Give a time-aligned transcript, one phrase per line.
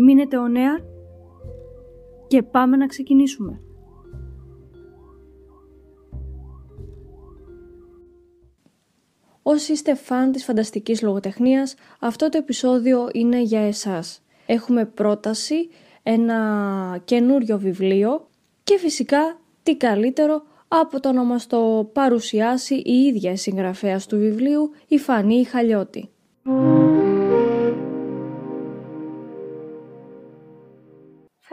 [0.00, 0.78] Μείνετε ο νέα
[2.26, 3.60] και πάμε να ξεκινήσουμε.
[9.42, 14.22] Όσοι είστε φαν της φανταστικής λογοτεχνίας, αυτό το επεισόδιο είναι για εσάς.
[14.46, 15.68] Έχουμε πρόταση,
[16.02, 18.28] ένα καινούριο βιβλίο
[18.64, 24.70] και φυσικά τι καλύτερο από το να μας το παρουσιάσει η ίδια συγγραφέας του βιβλίου,
[24.88, 26.10] η Φανή Χαλιώτη.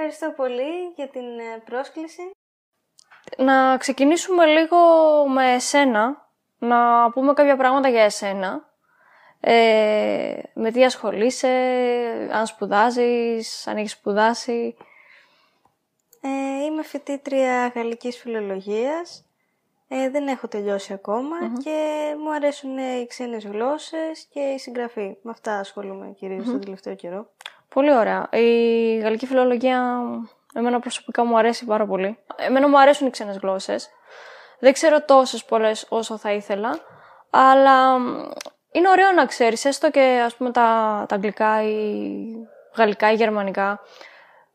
[0.07, 2.21] Ευχαριστώ πολύ για την ε, πρόσκληση.
[3.37, 4.77] Να ξεκινήσουμε λίγο
[5.27, 8.73] με εσένα, να πούμε κάποια πράγματα για εσένα.
[9.39, 11.47] Ε, με τι ασχολείσαι,
[12.31, 14.75] αν σπουδάζεις, αν έχεις σπουδάσει.
[16.21, 19.25] Ε, είμαι φοιτήτρια γαλλικής φιλολογίας.
[19.87, 20.99] Ε, δεν έχω τελειώσει
[21.63, 25.17] και μου αρέσουν οι ξένες γλώσσες και η συγγραφή.
[25.21, 27.29] Με αυτά ασχολούμαι κυρίως το τελευταίο καιρό.
[27.75, 28.27] Πολύ ωραία.
[28.31, 30.01] Η γαλλική φιλολογία
[30.53, 32.17] εμένα προσωπικά μου αρέσει πάρα πολύ.
[32.35, 33.89] Εμένα μου αρέσουν οι ξένες γλώσσες.
[34.59, 36.79] Δεν ξέρω τόσες πολλές όσο θα ήθελα,
[37.29, 37.95] αλλά
[38.71, 42.25] είναι ωραίο να ξέρεις, έστω και ας πούμε τα, τα αγγλικά ή
[42.75, 43.79] γαλλικά ή γερμανικά,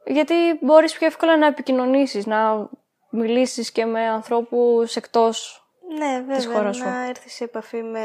[0.04, 2.68] γιατί μπορείς πιο εύκολα να επικοινωνήσεις, να
[3.10, 5.64] μιλήσεις και με ανθρώπους εκτός
[5.98, 6.84] ναι, βέβαια, της χώρας σου.
[6.84, 8.00] να έρθεις σε επαφή με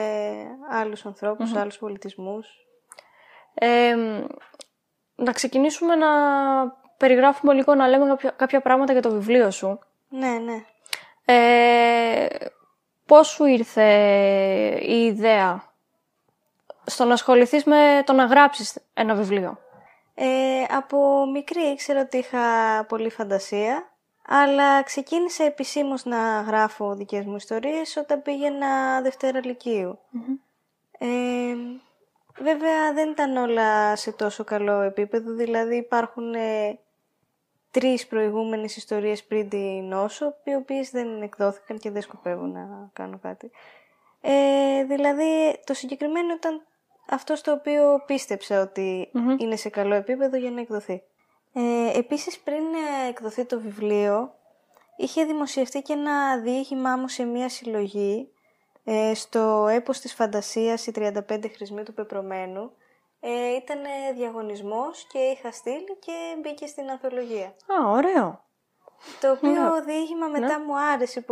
[0.71, 1.59] άλλους ανθρώπους, mm-hmm.
[1.59, 2.47] άλλους πολιτισμούς.
[3.53, 3.95] Ε,
[5.15, 6.07] να ξεκινήσουμε να
[6.97, 9.79] περιγράφουμε λίγο, να λέμε κάποια, κάποια πράγματα για το βιβλίο σου.
[10.09, 10.63] Ναι, ναι.
[11.25, 12.27] Ε,
[13.05, 13.85] πώς σου ήρθε
[14.81, 15.63] η ιδέα
[16.85, 19.57] στο να ασχοληθείς με το να γράψεις ένα βιβλίο;
[20.15, 22.39] Ε, από μικρή ήξερα ότι είχα
[22.87, 23.89] πολύ φαντασία,
[24.27, 29.39] αλλά ξεκίνησα επισήμως να γράφω δικές μου ιστορίες όταν πήγαινα Δευτέρα
[30.99, 31.07] Ε,
[32.39, 36.79] βέβαια δεν ήταν όλα σε τόσο καλό επίπεδο, δηλαδή υπάρχουν ε,
[37.71, 43.19] τρεις προηγούμενες ιστορίες πριν την νόσο, οι οποίες δεν εκδόθηκαν και δεν σκοπεύω να κάνω
[43.21, 43.51] κάτι.
[44.21, 46.61] Ε, δηλαδή το συγκεκριμένο ήταν
[47.09, 48.71] αυτό στο οποίο πίστεψα
[49.37, 51.03] είναι σε καλό επίπεδο για να εκδοθεί.
[51.53, 54.33] Ε, επίσης πριν ε, εκδοθεί το βιβλίο
[54.97, 58.29] είχε δημοσιευτεί και ένα διήγημά μου σε μία συλλογή
[58.85, 62.71] ε, στο έπος της φαντασίας οι 35 χρησμοί του πεπρωμένου
[63.19, 63.79] ε, ήταν
[64.15, 67.45] διαγωνισμός και είχα στείλει και μπήκε στην ανθολογία.
[67.45, 68.43] Α, ωραίο.
[69.21, 70.65] Το οποίο διήγημα μετά ναι.
[70.65, 71.25] μου άρεσε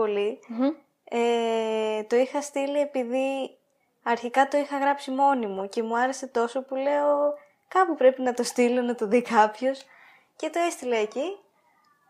[1.03, 3.58] Ε, το είχα στείλει επειδή
[4.03, 7.34] αρχικά το είχα γράψει μόνη μου και μου άρεσε τόσο που λέω
[7.68, 9.86] κάπου πρέπει να το στείλω να το δει κάποιος
[10.36, 11.38] και το έστειλα εκεί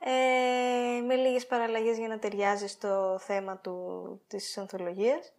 [0.06, 5.34] ε, με λίγες παραλλαγές για να ταιριάζει στο θέμα του, της ανθολογίας,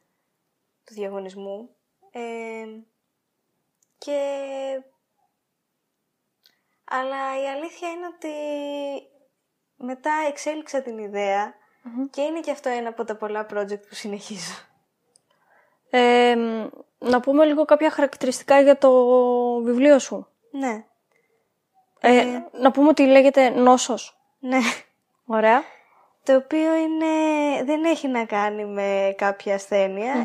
[0.84, 1.76] του διαγωνισμού.
[2.10, 2.64] Ε,
[3.98, 4.18] και...
[6.84, 8.32] Αλλά η αλήθεια είναι ότι
[9.76, 11.54] μετά εξέλιξα την ιδεα
[12.10, 14.54] και είναι και αυτό ένα από τα πολλά project που συνεχίζω.
[15.90, 16.36] Ε,
[16.98, 18.90] να πούμε λίγο κάποια χαρακτηριστικά για το
[19.62, 20.26] βιβλίο σου.
[20.50, 20.84] Ναι.
[22.00, 24.23] Ε, ε, να πούμε ότι λέγεται νόσος.
[24.44, 24.58] Ναι.
[25.26, 25.62] Ωραία.
[26.22, 27.06] Το οποίο είναι,
[27.64, 29.60] δεν έχει να κάνει με κάποια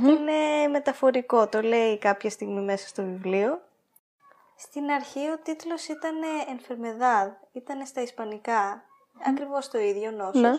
[0.03, 1.47] είναι μεταφορικό.
[1.47, 3.61] Το λέει κάποια στιγμή μέσα στο βιβλίο.
[4.55, 6.15] Στην αρχή ο τίτλος ήταν
[6.47, 9.21] «Enfermedad», ήταν στα ισπανικά, mm.
[9.27, 10.41] ακριβώς το ίδιο νόσος.
[10.41, 10.49] Ναι.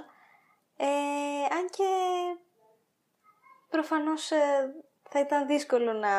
[0.76, 0.86] Ε,
[1.58, 1.88] αν και
[3.70, 4.74] προφανώς ε,
[5.08, 6.10] θα ήταν δύσκολο να...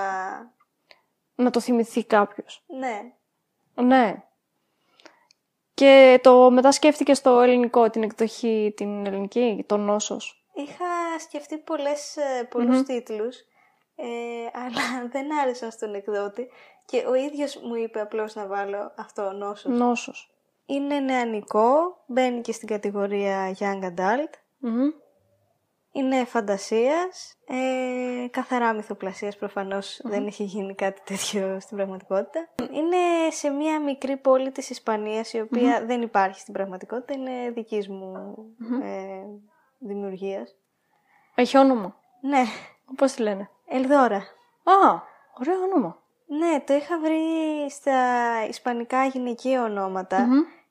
[1.36, 2.64] Να το θυμηθεί κάποιος.
[2.68, 3.14] Ναι.
[3.74, 4.24] Ναι.
[5.82, 10.46] Και το μετά σκέφτηκες στο ελληνικό, την εκδοχή, την ελληνική, το νόσος.
[10.54, 13.38] Είχα σκεφτεί πολλές, ε, πολλούς τίτλους,
[13.96, 14.06] ε,
[14.54, 14.82] αλλά
[15.14, 16.48] δεν άρεσαν στον εκδότη
[16.86, 19.78] και ο ίδιος μου είπε απλώς να βάλω αυτό, νόσος.
[19.78, 20.32] Νόσος.
[20.66, 24.34] Είναι νεανικό, μπαίνει και στην κατηγορία Young Adult.
[25.94, 29.38] Είναι φαντασίας, ε, καθαρά μυθοπλασίας
[30.04, 32.50] δεν έχει γίνει κάτι τέτοιο στην πραγματικότητα.
[32.72, 37.90] Είναι σε μια μικρή πόλη της Ισπανίας η οποια δεν υπάρχει στην πραγματικότητα, είναι δικής
[37.90, 38.36] μου
[38.84, 39.24] ε,
[39.80, 40.56] δημιουργίας.
[41.36, 41.96] Έχει όνομα.
[42.22, 42.44] Ναι.
[42.96, 44.18] Πώς τη λένε; Ελδόρα.
[44.64, 45.02] Α,
[45.40, 46.02] ωραίο όνομα.
[46.26, 47.22] Ναι, το είχα βρει
[47.70, 47.96] στα
[48.48, 49.64] ισπανικά γυναικεία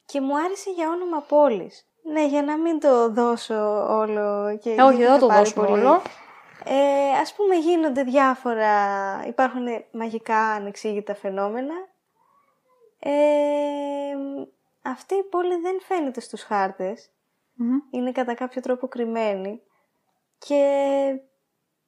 [0.07, 1.90] και μου άρεσε για όνομα πόλης.
[2.03, 4.71] Ναι, για να μην το δώσω όλο και...
[4.71, 6.03] Ε, όχι, δεν το δώσω όλο.
[6.65, 8.73] Ε, ας πούμε γίνονται διάφορα,
[9.27, 11.75] υπάρχουν μαγικά ανεξήγητα φαινόμενα.
[12.99, 13.11] Ε,
[14.83, 17.11] αυτή η πόλη δεν φαίνεται στους χαρτες
[17.91, 19.63] Είναι κατά κάποιο τρόπο κρυμμένη.
[20.39, 20.65] Και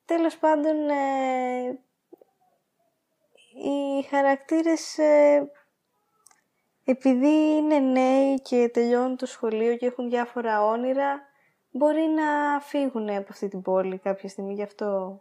[0.05, 1.79] τέλος πάντων ε,
[3.55, 5.51] οι χαρακτήρες ε,
[6.85, 11.21] επειδή είναι νέοι και τελειώνουν το σχολείο και έχουν διάφορα όνειρα
[11.71, 15.21] μπορεί να φύγουν από αυτή την πόλη κάποια στιγμή γι' αυτο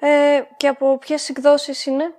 [0.00, 2.14] Ε, και από ποιες εκδόσεις είναι;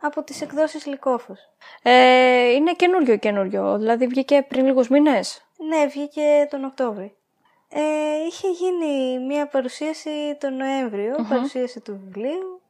[0.00, 1.38] Από τις εκδόσεις Λυκόφος.
[1.82, 7.16] Ε, είναι καινούριο καινούριο, δηλαδή βγήκε πριν λίγους μήνες; Ναι, βγήκε τον Οκτώβρη.
[7.68, 7.80] Ε,
[8.26, 12.60] είχε γίνει μία παρουσίαση τον νοεμβριο παρουσίαση του βιβλίου.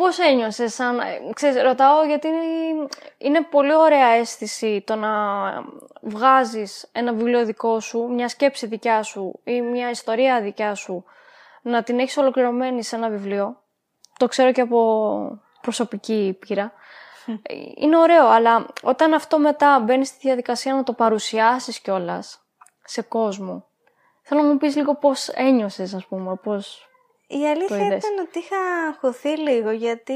[0.00, 1.00] Πώς ένιωσες σαν...
[1.34, 2.28] Ξέρεις, ρωτάω γιατί
[3.18, 5.10] είναι πολύ ωραία αίσθηση το να
[6.00, 11.04] βγάζεις ένα βιβλίο δικό σου, μια σκέψη δικιά σου ή μια ιστορία δικιά σου,
[11.62, 13.62] να την έχεις ολοκληρωμένη σε ένα βιβλίο.
[14.18, 16.72] Το ξέρω και από προσωπική πείρα.
[17.74, 22.40] Είναι ωραίο, αλλά όταν αυτό μετά μπαίνεις στη διαδικασία να το παρουσιάσεις κιόλας
[22.84, 23.64] σε κόσμο,
[24.22, 26.89] θέλω να μου πεις λίγο πώς ένιωσες, ας πούμε, πώς
[27.32, 28.56] η αλήθεια ήταν ότι είχα
[28.88, 30.14] αγχωθεί λίγο γιατί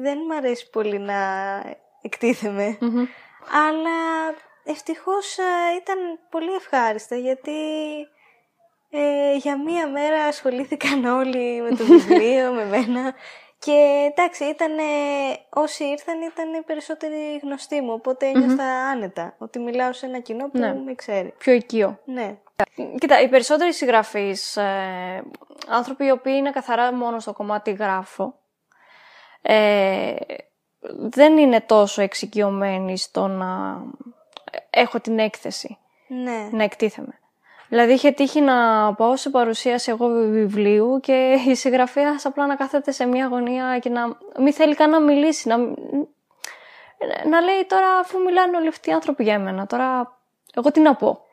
[0.00, 1.18] δεν μου αρέσει πολύ να
[2.02, 2.78] εκτιθεμαι
[3.66, 3.98] Αλλά
[4.64, 5.42] ευτυχώς ε,
[5.82, 5.98] ήταν
[6.30, 7.52] πολύ ευχάριστα γιατί
[8.90, 13.14] ε, για μία μέρα ασχολήθηκαν όλοι με το βιβλίο, με μένα.
[13.58, 14.72] Και εντάξει, ήταν,
[15.48, 20.58] όσοι ήρθαν ήταν περισσότεροι γνωστοί μου, οπότε ένιωθα άνετα ότι μιλάω σε ένα κοινό που
[20.58, 20.74] ναι.
[20.74, 21.34] με ξέρει.
[21.38, 21.98] Πιο οικείο.
[22.04, 22.38] Ναι.
[22.98, 25.22] Κοίτα, οι περισσότεροι συγγραφείς, ε,
[25.68, 28.34] άνθρωποι οι οποίοι είναι καθαρά μόνο στο κομμάτι γράφω,
[29.42, 30.14] ε,
[30.98, 33.82] δεν είναι τόσο εξοικειωμένοι στο να
[34.70, 35.78] έχω την έκθεση,
[36.08, 36.48] ναι.
[36.50, 37.20] να εκτίθεμαι.
[37.68, 38.54] Δηλαδή είχε τύχει να
[38.94, 43.88] πάω σε παρουσίαση εγώ βιβλίου και η συγγραφέας απλά να κάθεται σε μια γωνία και
[43.88, 45.56] να μην θέλει καν να μιλήσει, να,
[47.28, 50.18] να λέει τώρα αφού μιλάνε όλοι αυτοί οι άνθρωποι για μένα, τώρα
[50.54, 51.24] εγώ τι να πω.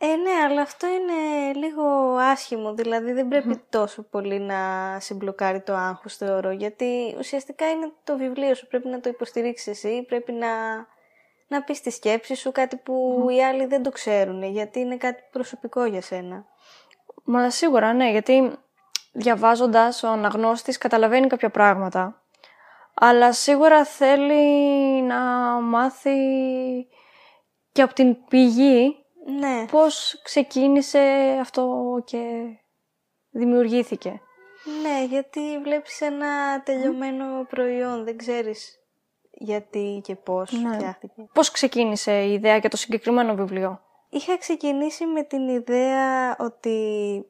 [0.00, 1.82] Ε, ναι, αλλά αυτό είναι λίγο
[2.16, 4.56] άσχημο, δηλαδή δεν πρέπει τόσο πολύ να
[5.00, 10.04] συμπλοκάρει το άγχος, θεωρώ, γιατί ουσιαστικά είναι το βιβλίο σου, πρέπει να το υποστηρίξεις εσύ,
[10.08, 10.48] πρέπει να,
[11.48, 15.22] να πεις τη σκέψη σου, κάτι που οι άλλοι δεν το ξέρουν, γιατί είναι κάτι
[15.32, 16.44] προσωπικό για σένα.
[17.24, 18.52] Μα σίγουρα, ναι, γιατί
[19.12, 22.22] διαβάζοντας ο αναγνώστης καταλαβαίνει κάποια πράγματα,
[22.94, 25.20] αλλά σίγουρα θέλει να
[25.60, 26.16] μάθει
[27.72, 29.06] και από την πηγή
[29.38, 29.64] ναι.
[29.70, 30.98] Πώς ξεκίνησε
[31.40, 32.44] αυτό και
[33.30, 34.20] δημιουργήθηκε;
[34.82, 38.78] Ναι, γιατί βλέπεις ένα τελειωμένο προϊόν, δεν ξέρεις
[39.30, 40.74] γιατί και πώς ναι.
[40.74, 41.28] φτιάχτηκε.
[41.32, 47.26] Πώς ξεκίνησε η ιδέα για το συγκεκριμένο βιβλίο; Είχα ξεκινήσει με την ιδέα ότι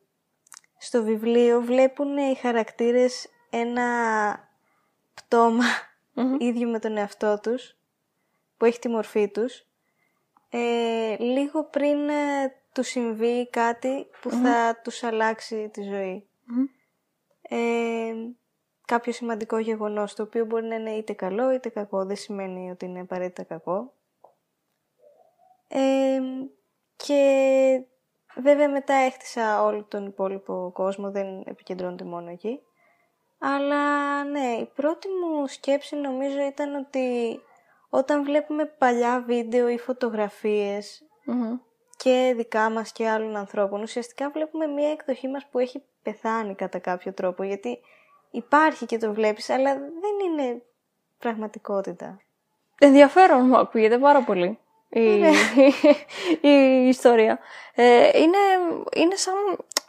[0.79, 3.87] στο βιβλίο βλέπουν οι χαρακτήρες ένα
[6.39, 7.77] ίδιο με τον εαυτό τους
[8.57, 9.68] που έχει τη μορφή τους
[10.51, 16.29] ε, λίγο πριν ε, του συμβεί κάτι που θα τους αλλάξει τη ζωή.
[17.41, 18.13] Ε,
[18.87, 22.85] κάποιο σημαντικό γεγονός, το οποίο μπορεί να είναι είτε καλό είτε κακό, δεν σημαίνει ότι
[22.85, 23.93] είναι απαραίτητα κακό.
[25.69, 26.19] Ε,
[26.97, 27.83] και
[28.37, 32.61] βέβαια μετά έχτισα όλο τον υπόλοιπο κόσμο, δεν επικεντρώνεται μόνο εκεί.
[33.39, 37.39] Αλλά ναι, η πρώτη μου σκέψη νομίζω ήταν ότι
[37.89, 39.81] όταν βλέπουμε παλιά βίντεο ή
[41.97, 46.79] και δικά μας και άλλων ανθρώπων, ουσιαστικά βλέπουμε μία εκδοχή μας που έχει πεθάνει κατά
[46.79, 47.79] κάποιο τρόπο, γιατί
[48.31, 50.63] υπάρχει και το βλέπεις, αλλά δεν είναι
[51.19, 52.21] πραγματικότητα.
[52.79, 55.31] Ενδιαφέρον μου ακούγεται πάρα πολύ η, ναι.
[56.51, 57.39] η, ιστορία.
[57.75, 58.39] Ε, είναι,
[58.95, 59.35] είναι σαν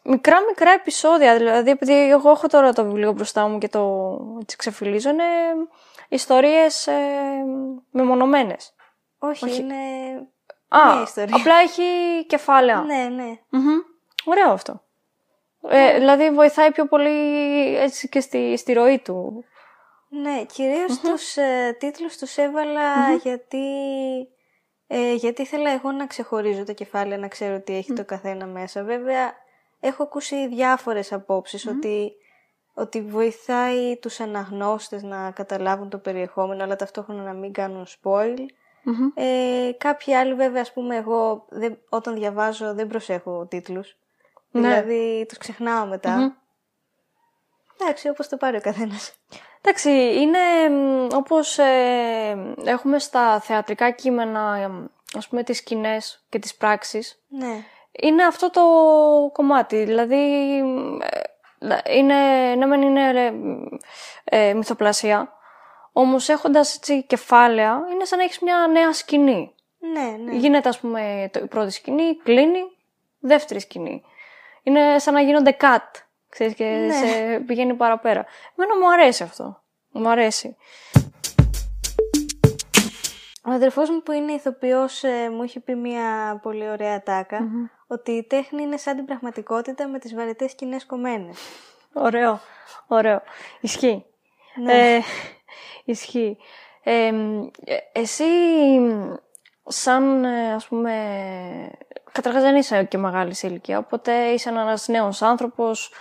[0.04, 4.18] μικρά μικρά επεισόδια, δηλαδή επειδή εγώ έχω τώρα το βιβλίο μπροστά μου και το
[4.58, 5.24] ξεφυλίζω, είναι
[6.10, 6.94] ιστορίες ε,
[7.92, 8.74] μεμονωμένες.
[9.20, 9.76] Όχι, Όχι, είναι
[10.68, 11.36] Α, μια ιστορία.
[11.36, 11.84] απλά έχει
[12.28, 12.82] κεφάλαια.
[12.82, 13.40] Ναι, ναι.
[14.26, 14.82] Ωραίο αυτό.
[15.70, 15.98] Ε, ναι.
[15.98, 19.44] δηλαδή βοηθάει πιο πολύ έτσι και στη, στη ροή του.
[20.10, 21.10] Ναι, κυρίως mm-hmm.
[21.10, 23.68] τους ε, τίτλους τους εβαλα γιατί,
[24.88, 28.84] ε, γιατί ήθελα εγώ να ξεχωρίζω τα κεφάλαια, να ξέρω τι έχει το καθένα μέσα.
[28.84, 29.34] Βέβαια,
[29.80, 31.12] έχω ακούσει διάφορες
[31.68, 32.12] ότι
[32.80, 38.36] ότι βοηθάει τους αναγνώστες να καταλάβουν το περιεχόμενο, αλλά ταυτόχρονα να μην κάνουν spoil.
[39.14, 43.98] Ε, κάποιοι άλλοι βέβαια, ας πούμε, εγώ δεν, όταν διαβάζω δεν προσέχω τίτλους.
[44.52, 44.62] Ναι.
[44.62, 46.38] Δηλαδή, τους ξεχνάω μετά.
[47.82, 49.14] Εντάξει, όπως το πάρει ο καθένας.
[49.62, 50.40] Εντάξει, είναι
[51.16, 54.72] όπως ε, έχουμε στα θεατρικά κείμενα,
[55.18, 57.24] ας πούμε, τις σκηνές και τις πράξεις.
[57.28, 57.64] Ναι.
[57.92, 58.62] Είναι αυτό το
[59.34, 60.62] κομμάτι, δηλαδή
[61.90, 62.16] είναι,
[62.56, 63.34] ναι μεν είναι
[64.24, 65.34] ε, μυθοπλασία,
[65.92, 69.54] όμως έχοντας έτσι κεφάλαια είναι σαν να έχεις μια νέα σκηνή.
[69.80, 70.36] Ναι, ναι.
[70.36, 72.60] Γίνεται ας πούμε η πρώτη σκηνή, κλείνει,
[73.20, 74.04] δεύτερη σκηνή.
[74.64, 76.94] Είναι σαν να γίνονται cut, ξέρεις, και Ναι.
[76.94, 78.26] σε πηγαίνει παραπέρα.
[78.58, 79.62] Εμένα μου αρέσει αυτό.
[79.92, 80.56] Μου αρέσει.
[83.46, 87.38] Ο αδερφός μου που είναι ηθοποιός ε, μου είχε πει μια πολύ ωραία τάκα,
[87.92, 91.38] ότι η τέχνη είναι σαν την πραγματικότητα με τις βαρετές σκηνές κομμένες.
[91.94, 92.40] Ωραίο,
[92.88, 93.22] ωραίο.
[93.60, 94.06] Ισχύει.
[94.56, 94.96] Ναι.
[94.96, 95.02] Ε,
[95.86, 96.38] ισχύει.
[96.84, 98.26] Ε, ε, εσύ,
[99.64, 100.94] σαν, ε, ας πούμε,
[102.12, 105.94] καταρχάς δεν είσαι και μεγάλη σε ηλικία, οπότε είσαι ένας νέος άνθρωπος.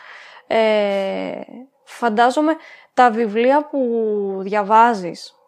[0.46, 1.40] Ε,
[1.84, 2.56] φαντάζομαι
[2.94, 3.78] τα βιβλία που
[4.40, 5.38] διαβάζεις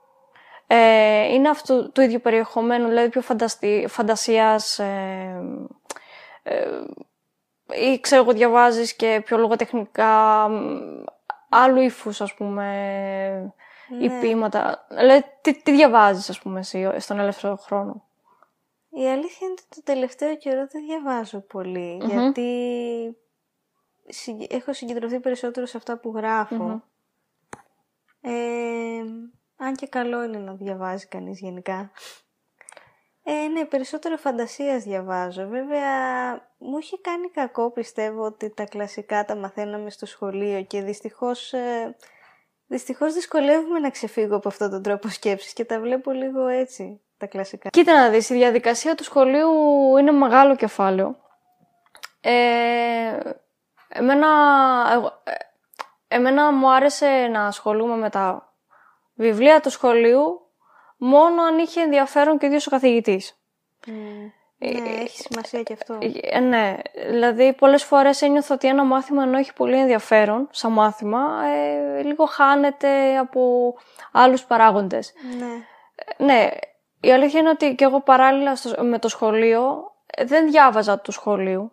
[0.73, 5.80] ε, είναι αυτού του ίδιου περιεχομένου, δηλαδή πιο φανταστι, φαντασίας ε, ε,
[7.75, 11.05] ή ξέρω εγώ διαβάζεις και πιο λογοτεχνικά μ,
[11.49, 13.55] άλλου ύφους ας πούμε
[14.01, 14.21] ή Ναι.
[14.21, 14.87] ποίηματα.
[14.89, 18.05] Δηλαδή τι, τι διαβάζεις ας πούμε εσύ στον ελεύθερο χρόνο;
[18.91, 23.17] Η αλήθεια είναι ότι το τελευταίο καιρό δεν διαβάζω πολύ, γιατί
[24.09, 26.83] συγκ- έχω συγκεντρωθεί περισσότερο σε αυτά που γραφω
[28.21, 28.31] Ε,
[29.57, 31.91] αν και καλό είναι να διαβάζει κανείς γενικά.
[33.25, 35.47] Ε, ναι, περισσότερο φαντασίας διαβάζω.
[35.49, 41.53] Βέβαια, μου είχε κάνει κακό, πιστεύω, ότι τα κλασικά τα μαθαίναμε στο σχολείο και δυστυχώς,
[41.53, 41.97] ε,
[42.67, 47.27] δυστυχώς δυσκολεύομαι να ξεφύγω από αυτόν τον τρόπο σκέψης και τα βλέπω λίγο έτσι, τα
[47.27, 47.69] κλασικά.
[47.69, 49.53] Κοίτα να δεις, η διαδικασία του σχολείου
[49.99, 51.17] είναι μεγάλο κεφάλαιο.
[52.21, 53.19] Ε,
[53.89, 54.29] εμένα,
[54.93, 55.33] εγώ- ε,
[56.17, 58.53] εμένα μου άρεσε να ασχολούμαι με τα
[59.15, 60.50] βιβλία του σχολείου
[61.03, 63.35] μόνο αν είχε ενδιαφέρον και ο ίδιος ο καθηγητής.
[64.59, 65.99] Ναι, έχει σημασία και αυτό.
[66.23, 66.77] Ε, ναι,
[67.11, 72.25] δηλαδή πολλές φορές ένιωθα ότι ένα μάθημα ενώ έχει πολύ ενδιαφέρον σαν μάθημα, ε, λίγο
[72.25, 73.75] χάνεται από
[74.13, 75.13] άλλους παράγοντες.
[75.39, 75.65] Ναι.
[76.27, 76.49] Ναι,
[77.01, 81.13] η αλήθεια είναι ότι και εγώ παράλληλα στο- με το σχολείο ε, δεν διάβαζα του
[81.13, 81.73] σχολείου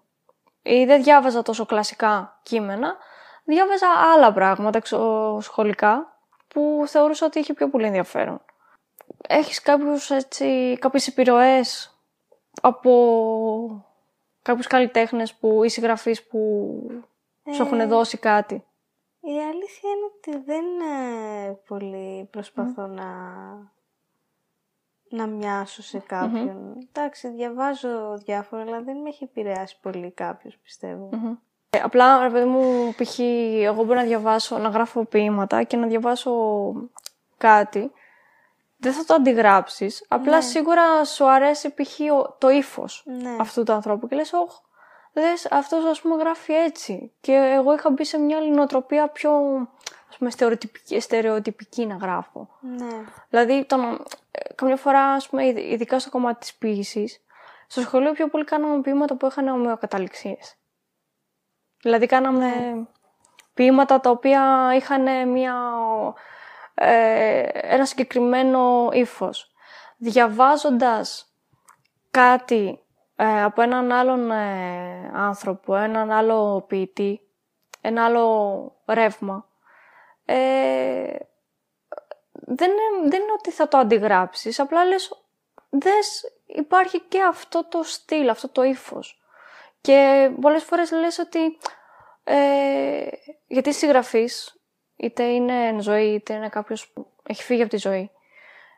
[0.62, 2.96] ή δεν διάβαζα τόσο κλασικά κείμενα,
[3.44, 8.42] διάβαζα άλλα πράγματα εξω- σχολικά που θεωρούσα ότι είχε πιο πολύ ενδιαφέρον.
[9.28, 11.98] Έχεις κάποιους έτσι, κάποιες επιρροές
[12.62, 13.86] από
[14.42, 16.40] κάποιους καλλιτέχνες που, ή συγγραφείς που
[17.52, 18.56] σου έχουν δώσει κάτι;
[19.20, 20.66] Η αλήθεια είναι ότι δεν
[21.46, 23.06] ε, πολύ προσπαθώ να,
[25.10, 26.88] να μοιάσω σε κάποιον.
[26.88, 31.10] Εντάξει, διαβάζω διάφορα, αλλά δεν με έχει επηρεάσει πολύ κάποιος, πιστεύω.
[31.70, 33.20] Ε, απλά, ρε παιδί μου, π.χ.
[33.20, 36.32] εγώ μπορώ να διαβάσω, να γράφω ποίηματα και να διαβάσω
[37.38, 37.92] κάτι.
[38.80, 40.06] Δεν θα το αντιγράψεις.
[40.08, 42.00] Απλά σίγουρα σου αρέσει π.χ.
[42.14, 43.36] ο- το ύφος Ναι.
[43.40, 44.08] αυτού του ανθρώπου.
[44.08, 44.60] Και λες, όχ,
[45.14, 47.12] δες, αυτός ας πούμε γράφει έτσι.
[47.22, 49.32] Και εγώ είχα μπει σε μια άλλη νοοτροπία πιο,
[50.10, 52.50] ας πούμε, στερεοτυπική, στερεοτυπική να γράφω.
[52.62, 53.04] Ναι.
[53.30, 53.98] Δηλαδή, το, να-
[54.32, 57.22] ε, καμιά φορά, ας πούμε, ειδ- ειδικά στο κομμάτι της ποίησης,
[57.68, 60.56] στο σχολείο πιο πολύ κάναμε ποίηματα που είχαν ομοιοκαταληξίες.
[61.82, 62.52] Δηλαδή, κάναμε
[63.54, 66.22] ποίηματα τα οποία είχαν μια, ε,
[67.62, 69.52] ένα συγκεκριμένο ύφος.
[69.98, 71.34] Διαβάζοντας
[72.12, 72.80] κάτι
[73.16, 77.22] ε, από έναν άλλον ε, άνθρωπο, έναν άλλο ποιητή,
[77.82, 79.46] ένα άλλο ρεύμα,
[80.26, 81.16] ε,
[82.32, 85.24] δεν είναι, δεν είναι ότι θα το αντιγράψεις, απλά λες,
[85.70, 89.22] δες, υπάρχει και αυτό το στυλ, αυτό το ύφος.
[89.82, 91.58] Και πολλές φορές λες ότι,
[92.24, 93.08] ε,
[93.48, 94.57] γιατί συγγραφής,
[94.98, 98.12] είτε είναι εν ζωή, είτε είναι κάποιος που έχει φύγει από τη ζωή,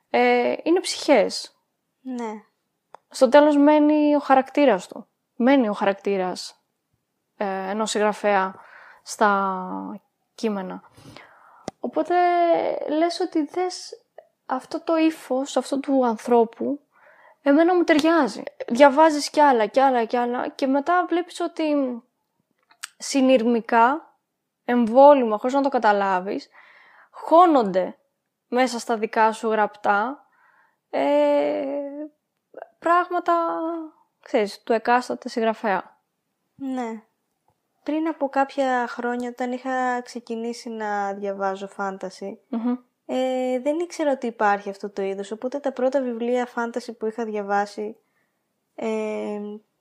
[0.10, 1.56] ε, είναι ψυχές.
[2.02, 2.44] Ναι.
[3.10, 5.08] Στο τέλος μένει ο χαρακτήρας του.
[5.36, 6.64] Μένει ο χαρακτήρας
[7.38, 8.56] ε, ενός συγγραφέα
[9.04, 10.02] στα
[10.36, 10.82] κείμενα.
[11.80, 12.16] Οπότε
[12.90, 14.06] λες ότι δες
[14.46, 16.80] αυτό το ύφος αυτού του ανθρώπου
[17.42, 18.44] εμένα μου ταιριάζει.
[18.68, 21.64] Διαβάζεις κι άλλα κι άλλα κι άλλα και μετά βλέπεις ότι
[22.98, 24.09] συνειρμικά,
[24.70, 26.50] εμβόλυμα, χωρίς να το καταλάβεις,
[27.12, 27.98] χώνονται
[28.48, 30.26] μέσα στα δικά σου γραπτά
[30.90, 31.66] ε,
[32.80, 33.34] πράγματα,
[34.22, 35.98] ξέρεις, του εκάστοτε συγγραφέα.
[36.56, 37.02] Ναι.
[37.84, 42.76] Πριν από κάποια χρόνια, όταν είχα ξεκινήσει να διαβάζω φάνταση, Μμμ.
[43.06, 47.26] ε, δεν ήξερα ότι υπάρχει αυτό το είδος, οπότε τα πρώτα βιβλία φάνταση που είχα
[47.26, 47.98] διαβάσει
[48.76, 48.88] ε,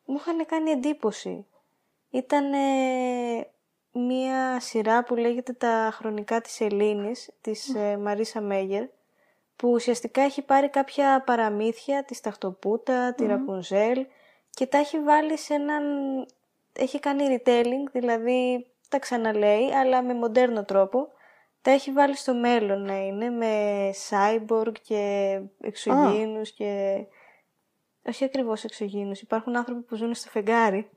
[0.05, 1.47] μου είχαν κάνει εντύπωση.
[2.11, 2.53] Ήταν
[3.99, 8.85] μία σειρά που λέγεται «Τα χρονικά της Ελλήνης» της ε, Μαρίσα Μέγερ
[9.57, 14.07] που ουσιαστικά έχει πάρει κάποια παραμύθια, της Σταχτοπούτα, τη Ραπουνζέλ
[14.51, 15.83] και τα έχει βάλει σε έναν...
[16.73, 21.09] έχει κάνει retelling, δηλαδή τα ξαναλέει, αλλά με μοντέρνο τρόπο.
[21.63, 27.05] Τα έχει βάλει στο μέλλον να είναι, με cyborg και εξωγήινους και...
[28.09, 30.91] Όχι ακριβώς εξωγήινους, υπάρχουν άνθρωποι που ζουν στο φεγγάρι.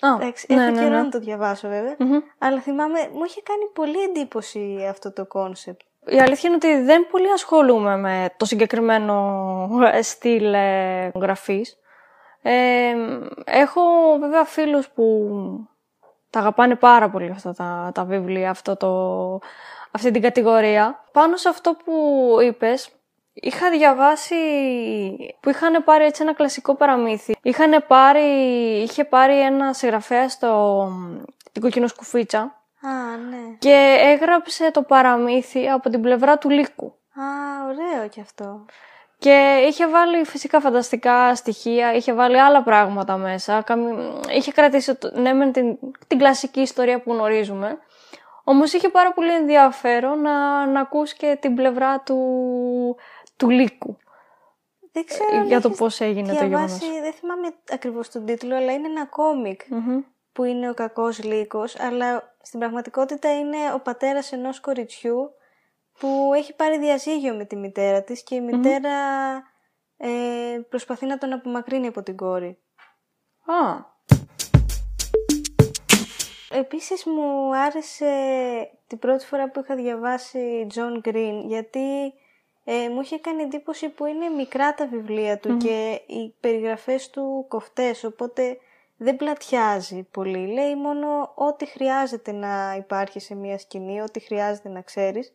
[0.00, 1.02] Α, Εντάξει, ναι, έχω ναι, καιρό ναι.
[1.02, 2.18] να το διαβάσω βέβαια, Μμμ.
[2.38, 5.80] αλλά θυμάμαι, μου είχε κάνει πολύ εντύπωση αυτό το concept.
[6.06, 11.76] Η αλήθεια είναι ότι δεν πολύ ασχολούμαι με το συγκεκριμένο ε, στυλ ε, γραφής.
[12.42, 12.94] Ε,
[13.44, 13.82] έχω
[14.20, 15.30] βέβαια φίλους που
[16.30, 18.90] τα αγαπάνε πάρα πολύ αυτά τα, τα βιβλία, αυτό το,
[19.90, 21.04] αυτή την κατηγορία.
[21.12, 21.92] Πάνω σε αυτό που
[22.42, 22.90] είπες,
[23.32, 24.36] είχα διαβάσει
[25.40, 27.36] που είχαν πάρει έτσι ένα κλασικό παραμύθι.
[27.42, 28.20] Είχαν πάρει,
[28.82, 30.88] είχε πάρει ένα συγγραφέα στο
[31.52, 32.38] την κοκκινοσκουφίτσα
[32.84, 33.56] Α, ναι.
[33.58, 36.86] και έγραψε το παραμύθι από την πλευρά του λύκου.
[36.86, 37.22] Α,
[37.66, 38.64] ωραίο κι αυτό.
[39.18, 43.62] Και είχε βάλει φυσικά φανταστικά στοιχεία, είχε βάλει άλλα πράγματα μέσα.
[43.62, 43.98] καμι-
[44.36, 47.78] Είχε κρατήσει το- ναι, μεν την, την κλασική ιστορία που γνωρίζουμε.
[48.44, 52.16] Όμως είχε πάρα πολύ ενδιαφέρον να, να ακούς και την πλευρά του,
[53.36, 53.96] του λύκου.
[54.92, 57.02] Δεν ξέρω Ε, αν για το έχεις πώς έγινε το διαβάσει, γεγονός.
[57.02, 60.00] δεν θυμάμαι ακριβώς τον τίτλο, αλλά είναι ένα κόμικ Μμμ.
[60.32, 65.30] που είναι ο κακός λύκος, αλλά στην πραγματικότητα είναι ο πατέρας ενός κοριτσιού
[65.98, 68.92] που έχει πάρει διαζύγιο με τη μητέρα της και η μητέρα
[69.96, 70.10] ε,
[70.68, 72.58] προσπαθεί να τον απομακρύνει από την κόρη.
[73.44, 73.90] Α,
[76.54, 78.10] Επίσης μου άρεσε
[78.86, 82.12] την πρώτη φορά που είχα διαβάσει John Green γιατί
[82.64, 87.44] ε, μου είχε κάνει εντύπωση που είναι μικρά τα βιβλία του και οι περιγραφές του
[87.48, 88.58] κοφτές οπότε
[88.96, 90.46] δεν πλατιάζει πολύ.
[90.46, 95.32] Λέει μόνο ό,τι χρειάζεται να υπάρχει σε μια σκηνή, ό,τι χρειάζεται να ξέρεις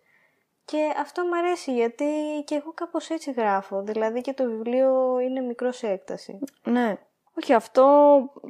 [0.72, 2.06] και αυτό μου αρέσει γιατί
[2.46, 3.82] και εγώ κάπως έτσι γράφω.
[3.82, 6.40] Δηλαδή και το βιβλίο είναι μικρό σε έκταση.
[6.64, 6.98] ναι.
[7.42, 7.86] Όχι, αυτό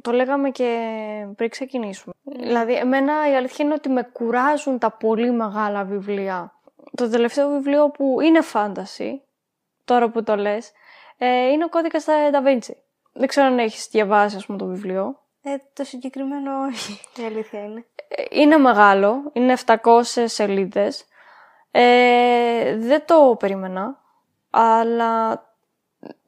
[0.02, 0.80] το λέγαμε και
[1.36, 2.14] πριν ξεκινήσουμε.
[2.22, 6.57] Δηλαδή, εμένα η αλήθεια είναι ότι με κουράζουν τα πολύ μεγάλα βιβλία.
[6.96, 9.22] Το τελευταίο βιβλίο που είναι φάνταση,
[9.84, 10.72] τώρα που το λες,
[11.18, 12.74] ε, είναι ο κώδικας στα Da Vinci.
[13.12, 15.18] Δεν ξέρω αν έχεις διαβάσει, ας πούμε, το βιβλίο.
[15.42, 17.84] Ε, το συγκεκριμένο όχι, η αλήθεια είναι.
[18.08, 21.04] Ε, Είναι μεγάλο, είναι 700 σελίδες.
[21.70, 23.98] Ε, δεν το περίμενα,
[24.50, 25.42] αλλά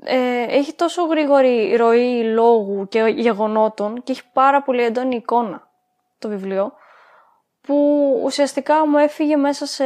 [0.05, 5.71] ε, έχει τόσο γρήγορη ροή λόγου και γεγονότων και έχει πάρα πολύ έντονη εικόνα
[6.19, 6.73] το βιβλίο
[7.71, 9.85] που ουσιαστικά μου έφυγε μέσα σε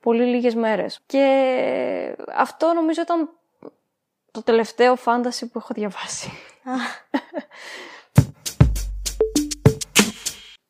[0.00, 1.00] πολύ λίγες μέρες.
[1.06, 3.30] Και αυτό νομίζω ήταν
[4.30, 6.28] το τελευταίο φάνταση που έχω διαβάσει.
[6.64, 6.72] Α,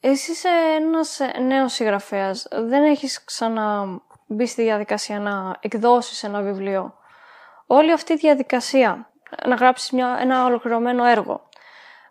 [0.01, 2.47] Εσύ είσαι ένας ε, νέος συγγραφέας.
[2.51, 6.95] Δεν έχεις ξαναμπεί στη διαδικασία να εκδώσεις ένα βιβλίο.
[7.67, 9.11] Όλη αυτή η διαδικασία,
[9.47, 11.49] να γράψεις μια, ένα ολοκληρωμένο έργο,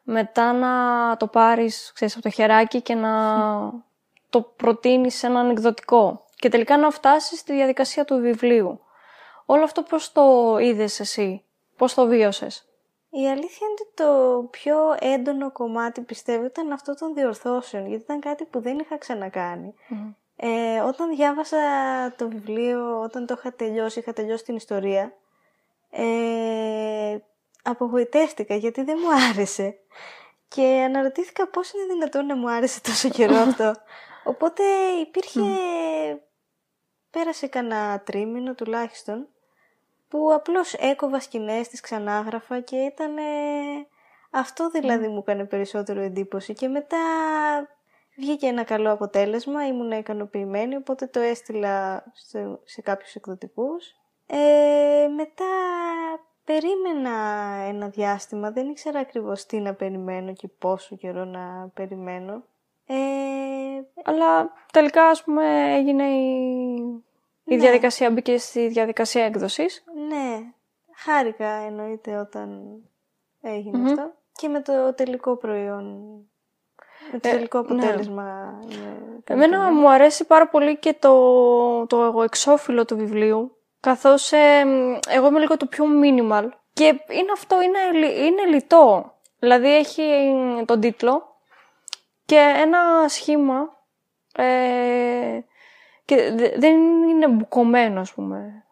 [0.04, 0.70] μετά να
[1.18, 3.10] το πάρεις, ξέρεις, από το χεράκι και να
[4.30, 8.82] το προτείνεις σε έναν εκδοτικό και τελικά να φτάσεις στη διαδικασία του βιβλίου.
[9.46, 11.44] Όλο αυτό πώς το είδες εσύ,
[11.78, 12.70] πώς το βίωσες;
[13.10, 18.20] η αλήθεια είναι ότι το πιο έντονο κομμάτι πιστεύω ήταν αυτό των διορθώσεων, γιατί ήταν
[18.20, 19.74] κάτι που δεν είχα ξανακάνει.
[20.36, 21.58] Ε, όταν διάβασα
[22.18, 25.13] το βιβλίο, όταν το είχα τελειώσει, είχα τελειώσει την ιστορία,
[25.92, 27.18] ε,
[27.63, 29.78] απογοητεύτηκα γιατί δεν μου άρεσε.
[30.48, 33.76] Και αναρωτήθηκα πώς είναι δυνατόν να μου άρεσε τόσο καιρό αυτό.
[34.30, 34.63] Οπότε
[35.02, 35.42] υπήρχε...
[37.12, 39.28] Πέρασε κανένα τρίμηνο τουλάχιστον
[40.08, 43.15] που απλώς έκοβα σκηνές, τις ξανάγραφα και ήταν...
[44.32, 46.98] Αυτό δηλαδή μου έκανε περισσότερο εντύπωση και μετά
[48.18, 53.96] βγήκε ένα καλό αποτέλεσμα, ήμουν ικανοποιημένη, οπότε το έστειλα σε, σε κάποιους εκδοτικούς.
[54.28, 55.46] Ε, μετά
[56.44, 57.12] περίμενα
[57.68, 62.44] ένα διάστημα, δεν ήξερα ακριβώς τι να περιμένω και πόσο καιρό να περιμένω.
[62.91, 62.95] Ε,
[64.04, 66.34] Αλλά τελικά, ας πούμε, έγινε η,
[67.43, 67.58] η Ναι.
[67.58, 69.84] διαδικασία, μπήκε στη διαδικασία έκδοσης.
[70.08, 70.39] ναι,
[70.95, 72.62] χάρηκα εννοείται όταν
[73.41, 74.12] έγινε αυτό.
[74.32, 75.86] Και με το τελικό προϊόν,
[77.12, 77.65] με το Ε, τελικό ναι.
[77.65, 78.60] αποτέλεσμα.
[78.63, 79.75] είμαι Εμένα ικανοποιημένη.
[79.80, 85.39] μου αρέσει πάρα πολύ και το, το εξώφυλλο του βιβλίου, καθώς ε, μ, εγώ είμαι
[85.39, 89.13] λίγο το πιο minimal και είναι αυτό, είναι, λι- είναι λιτό.
[89.39, 90.04] Δηλαδή έχει
[90.65, 91.29] τον τίτλο
[92.30, 93.78] και ένα σχήμα
[94.36, 95.39] ε,
[96.06, 96.76] και δε- δεν
[97.10, 98.63] είναι μπουκωμένο, ας πούμε.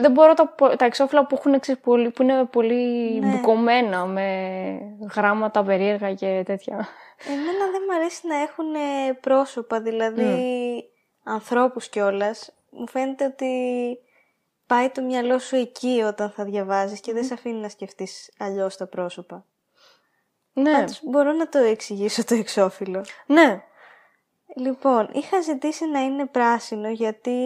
[0.00, 3.26] δεν μπορώ τα, τα εξώφυλλα που, έχουν, πολύ, που είναι πολύ Ναι.
[3.26, 4.26] μπουκωμένα με
[5.14, 6.88] γράμματα περίεργα και τέτοια.
[7.26, 10.84] Εμένα δεν μου αρέσει να έχουν ε, πρόσωπα, δηλαδή
[11.24, 12.52] ανθρώπους κιόλας.
[12.70, 13.52] Μου φαίνεται ότι
[14.66, 18.76] πάει το μυαλό σου εκεί όταν θα διαβάζεις και δεν σε αφήνει να σκεφτείς αλλιώς
[18.76, 19.44] τα πρόσωπα.
[20.60, 23.04] Ναι, Πάντως μπορώ να το εξηγήσω το εξώφυλλο.
[23.26, 23.62] ναι.
[24.56, 27.40] Λοιπόν, είχα ζητήσει να είναι πράσινο γιατί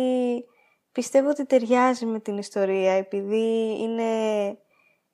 [0.92, 4.08] πιστεύω ότι ταιριάζει με την ιστορία επειδή είναι...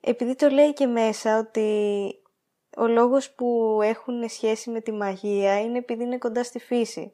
[0.01, 2.13] Επειδή το λέει και μέσα ότι
[2.77, 7.13] ο λόγος που έχουν σχέση με τη μαγεία είναι επειδή είναι κοντά στη φύση.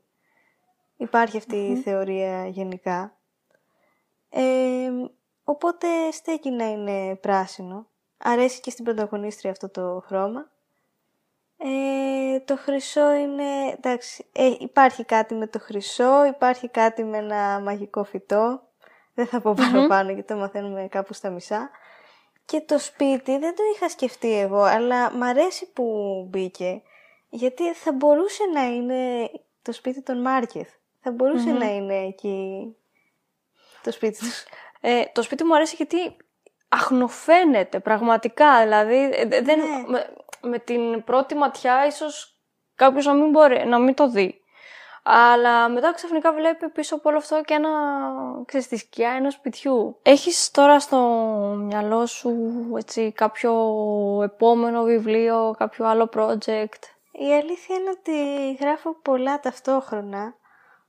[0.98, 3.18] Υπάρχει αυτή η θεωρία γενικά.
[4.30, 4.90] Ε,
[5.44, 7.88] οπότε στέκει να είναι πράσινο.
[8.18, 10.52] Αρέσει και στην πρωταγωνίστρια αυτό το χρώμα.
[11.58, 13.44] Ε, το χρυσό είναι,
[13.78, 18.62] εντάξει, ε, υπάρχει κάτι με το χρυσό, υπάρχει κάτι με ένα μαγικό φυτό.
[19.14, 21.70] Δεν θα πω παραπάνω γιατί το μαθαίνουμε κάπου στα μισά.
[22.46, 25.86] Και το σπίτι δεν το είχα σκεφτεί εγώ, αλλά μ' αρέσει που
[26.30, 26.82] μπήκε.
[27.30, 30.70] Γιατί θα μπορούσε να είναι το σπίτι των Μάρκεθ.
[31.02, 32.76] Θα μπορουσε να είναι εκεί
[33.84, 34.44] το σπίτι τους.
[34.82, 36.16] Ε, το σπίτι μου αρέσει γιατί
[36.70, 38.62] αχνοφαίνεται πραγματικά.
[38.64, 40.06] Δηλαδή, ε, δε- δεν, Ναι.
[40.46, 42.40] Με, με την πρώτη ματιά ίσως
[42.76, 44.40] κάποιος να μην, μπορεί, να μην το δει.
[45.08, 47.70] Αλλά μετά ξαφνικά βλέπει πίσω από όλο αυτό και ένα,
[48.46, 50.00] ξέρεις, τη σκιά ενός σπιτιού.
[50.02, 50.98] Έχεις τώρα στο
[51.58, 52.34] μυαλό σου
[52.78, 53.54] έτσι, κάποιο
[54.24, 56.82] επόμενο βιβλίο, κάποιο άλλο project;
[57.12, 60.36] Η αλήθεια είναι ότι γράφω πολλά ταυτόχρονα,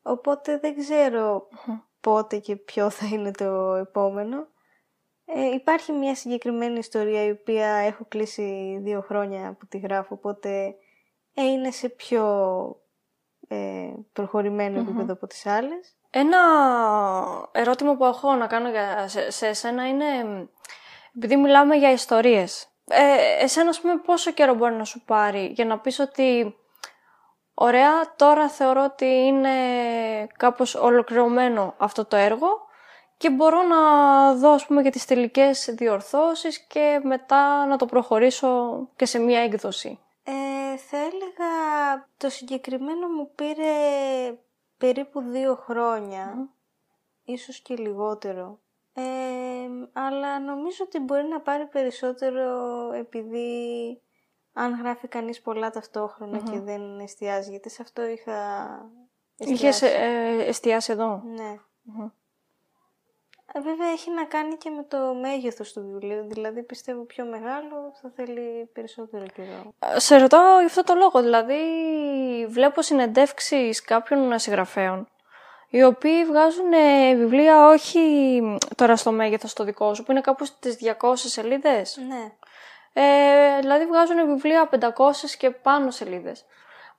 [0.03, 1.49] οπότε δεν ξέρω
[2.01, 4.47] πότε και ποιο θα είναι το επόμενο.
[5.27, 10.75] Ε, υπάρχει μια συγκεκριμένη ιστορία η οποία έχω κλείσει δύο χρόνια που τη γράφω, οπότε
[11.35, 12.25] ε, είναι σε πιο
[13.49, 15.97] ε, προχωρημένο επίπεδο από τις άλλες.
[16.11, 16.39] Ένα
[17.53, 20.05] ερώτημα που έχω να κάνω για, σε, σε εσένα είναι,
[21.17, 25.65] επειδή μιλάμε για ιστορίες, ε, εσένα ας πούμε πόσο καιρό μπορεί να σου πάρει για
[25.65, 26.57] να πεις ότι
[27.55, 29.51] ωραία τώρα θεωρώ ότι είναι
[30.37, 32.66] κάπως ολοκληρωμένο αυτό το έργο
[33.17, 33.81] και μπορώ να
[34.35, 39.41] δω ας πούμε και τις τελικές διορθώσεις και μετά να το προχωρήσω και σε μία
[39.41, 39.99] έκδοση.
[40.25, 41.51] Ε, θα έλεγα
[42.17, 43.73] το συγκεκριμένο μου πήρε
[44.79, 46.49] περίπου δύο χρόνια,
[47.25, 48.59] ίσως και λιγότερο.
[48.95, 49.03] Ε,
[49.93, 52.47] αλλά νομίζω ότι μπορεί να πάρει περισσότερο
[52.93, 54.01] επειδή
[54.53, 58.69] αν γράφει κανείς πολλά ταυτόχρονα και δεν εστιάζει, γιατί σε αυτό είχα
[59.37, 59.87] Είχες εστιάσει.
[59.87, 61.23] ε, εστιάσει εδώ.
[61.25, 61.51] Ναι.
[62.05, 62.11] Ε,
[63.63, 68.13] Βέβαια έχει να κάνει και με το μέγεθος του βιβλίου, δηλαδή πιστεύω πιο μεγάλο θα
[68.17, 69.75] θέλει περισσότερο καιρό.
[69.97, 71.23] Σε ρωτάω γι' αυτό το λόγο.
[71.23, 71.57] Δηλαδή,
[72.49, 75.09] βλέπω συνεντεύξεις κάποιων συγγραφέων,
[75.69, 78.41] οι οποίοι βγάζουν ε, βιβλία όχι
[78.75, 81.99] τώρα στο μέγεθος το δικό σου, που είναι κάπου στις 200 σελίδες.
[82.09, 82.33] Ναι.
[82.93, 86.45] Ε, δηλαδή, βγάζουν βιβλία 500 και πάνω σελίδες.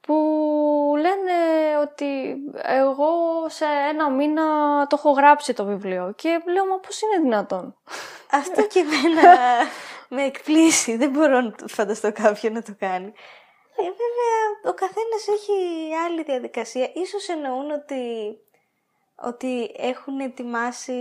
[0.08, 1.34] Που λένε
[1.82, 3.10] ότι εγώ
[3.50, 4.44] σε ένα μήνα
[4.88, 6.14] το έχω γράψει το βιβλίο.
[6.16, 7.76] Και λέω, μα πώς είναι δυνατόν;
[8.32, 9.38] Αυτό και εμένα
[10.16, 10.98] με εκπλήσει.
[10.98, 13.14] Δεν μπορώ να το φανταστώ κάποιον να το κάνει.
[13.78, 15.54] Ε, βέβαια, ο καθένας έχει
[16.06, 16.90] άλλη διαδικασία.
[16.94, 18.38] Ίσως εννοούν ότι,
[19.16, 20.94] ότι έχουν ετοιμάσει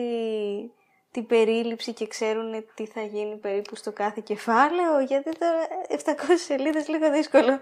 [1.10, 6.14] την περίληψη και ξέρουν τι θα γίνει περίπου στο κάθε κεφάλαιο, γιατί τώρα 700
[6.46, 7.60] σελίδες λίγο δύσκολο.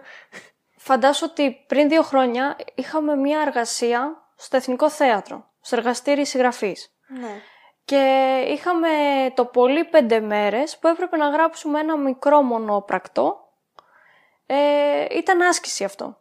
[0.87, 6.94] Φαντάσου ότι πριν δύο χρόνια είχαμε μία εργασία στο Εθνικό Θέατρο, στο εργαστήρι συγγραφής.
[7.07, 7.40] Ναι.
[7.85, 8.88] Και είχαμε
[9.35, 13.49] το πολύ πέντε μέρες που έπρεπε να γράψουμε ένα μικρό μονόπρακτο.
[14.47, 16.20] Ε, ήταν άσκηση αυτό.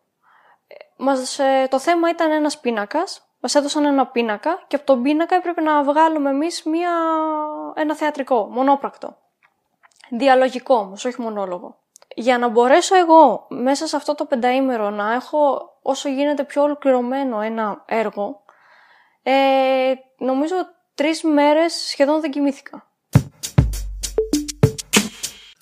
[0.68, 3.28] Ε, Μας, ε, το θέμα ήταν ένας πίνακας.
[3.40, 6.92] Μας έδωσαν ένα πίνακα και από τον πίνακα έπρεπε να βγάλουμε εμείς μία,
[7.76, 9.18] ένα θεατρικό, μονόπρακτο.
[10.10, 11.78] Διαλογικό όμως, όχι μονόλογο.
[12.16, 17.42] Για να μπορέσω εγώ μέσα σε αυτό το πενταήμερο να έχω όσο γίνεται πιο ολοκληρωμένο
[17.42, 18.44] ένα έργο,
[19.24, 20.56] ε, νομίζω
[20.96, 22.88] τρεις μέρες σχεδόν δεν κοιμήθηκα.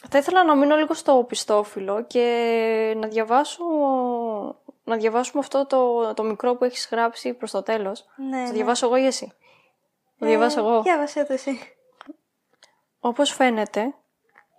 [0.09, 3.63] Θα ήθελα να μείνω λίγο στο πιστόφυλλο και να διαβάσω
[4.83, 8.05] να διαβάσουμε αυτό το, το μικρό που έχεις γράψει προς το τέλος.
[8.15, 8.51] Ναι, Θα ναι.
[8.51, 9.33] διαβάσω εγώ ή εσύ;
[10.19, 11.59] Θα διαβάσω Ε, εγώ; Διάβασέ το εσύ.
[12.99, 13.93] Όπως φαίνεται,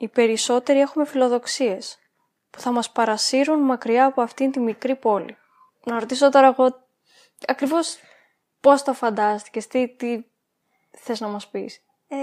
[0.03, 1.99] οι περισσότεροι έχουμε φιλοδοξίες
[2.51, 5.37] που θα μας παρασύρουν μακριά από αυτήν τη μικρή πόλη.
[5.85, 6.87] Να ρωτήσω τώρα εγώ
[7.47, 7.97] ακριβώς
[8.61, 10.25] πώς το φαντάστηκες, τι, τι
[10.91, 11.85] θες να μας πεις.
[12.09, 12.17] Ε,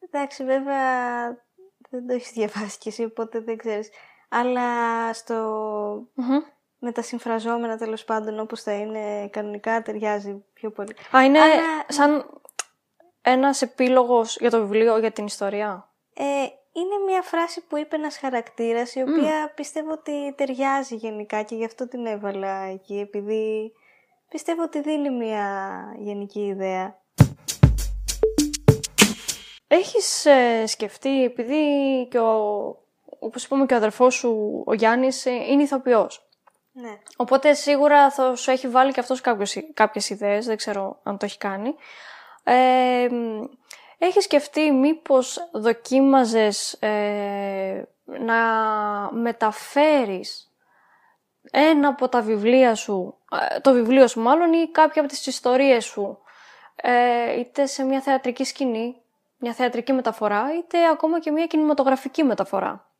[0.00, 1.26] εντάξει, βέβαια
[1.90, 3.90] δεν το έχεις διαβάσει κι εσύ, οπότε δεν ξέρεις.
[4.28, 5.34] Αλλά στο...
[6.14, 6.40] Μμμ.
[6.78, 10.96] με τα συμφραζόμενα τέλος πάντων όπως θα είναι κανονικά ταιριάζει πιο πολύ.
[11.16, 12.40] Α, είναι Αλλά- σαν
[13.22, 16.24] ένας επίλογος για το βιβλίο, για την ιστορία; Ε,
[16.72, 21.64] είναι μια φράση που είπε ένας χαρακτήρας, η οποία πιστεύω ότι ταιριάζει γενικά και γι'
[21.64, 23.72] αυτό την έβαλα εκεί, επειδή
[24.28, 27.02] πιστεύω ότι δίνει μια γενική ιδέα.
[29.66, 31.62] Έχεις ε, σκεφτεί, επειδή
[32.10, 32.64] και ο,
[33.18, 36.28] όπως είπαμε και ο αδερφός σου, ο Γιάννης, ε, είναι ηθοποιός.
[36.72, 36.98] Ναι.
[37.16, 41.24] Οπότε σίγουρα θα σου έχει βάλει και αυτός κάποιες, κάποιες ιδέες, δεν ξέρω αν το
[41.24, 41.74] έχει κάνει.
[42.44, 43.08] Ε,
[44.06, 48.36] έχεις σκεφτεί μήπως δοκίμαζες ε, να
[49.12, 50.48] μεταφέρεις
[51.50, 53.18] ένα από τα βιβλία σου,
[53.50, 56.18] ε, το βιβλίο σου μάλλον ή κάποια από τις ιστορίες σου,
[56.76, 59.02] ε, είτε σε μια θεατρική σκηνή,
[59.38, 62.90] μια θεατρική μεταφορά, είτε ακόμα και μια κινηματογραφική μεταφορά;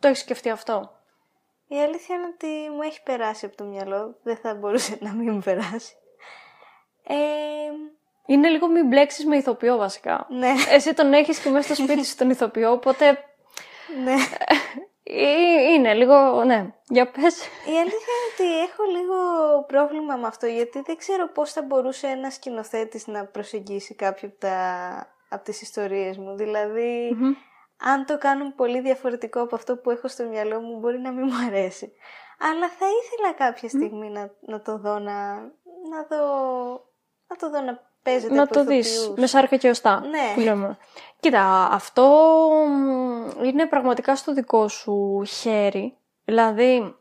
[0.00, 0.98] Το έχεις σκεφτεί αυτό;
[1.66, 5.32] Η αλήθεια είναι ότι μου έχει περάσει από το μυαλό, δεν θα μπορούσε να μην
[5.32, 5.94] μου περάσει.
[7.02, 7.14] Ε,
[8.32, 10.26] είναι λίγο μην μπλέξεις με ηθοποιό βασικά.
[10.28, 10.52] Ναι.
[10.70, 13.18] Εσύ τον έχεις και μέσα στο σπίτι σου τον ηθοποιό, οπότε.
[14.04, 14.14] ναι.
[15.02, 16.44] Ε, είναι λίγο.
[16.44, 16.74] Ναι.
[16.88, 17.44] Για πες.
[17.44, 19.16] Η αλήθεια είναι ότι έχω λίγο
[19.66, 24.38] πρόβλημα με αυτό, γιατί δεν ξέρω πώς θα μπορούσε ένας σκηνοθέτης να προσεγγίσει κάποιο από,
[24.38, 24.56] τα...
[25.28, 26.36] από τις ιστορίες μου.
[26.36, 27.16] δηλαδη
[27.82, 31.24] αν το κάνουν πολύ διαφορετικό από αυτό που έχω στο μυαλό μου, μπορεί να μην
[31.30, 31.92] μου αρέσει.
[32.38, 35.34] Αλλά θα ήθελα κάποια στιγμή να, να το δω, να,
[35.90, 36.24] να δω,
[37.26, 40.00] να το δω να παίζεται Να το δεις με σάρκα και οστά.
[40.00, 40.32] Ναι.
[40.34, 40.78] Που λέμε.
[41.20, 42.38] Κοίτα, αυτό
[43.42, 45.96] είναι πραγματικά στο δικό σου χέρι.
[46.24, 46.96] Δηλαδή,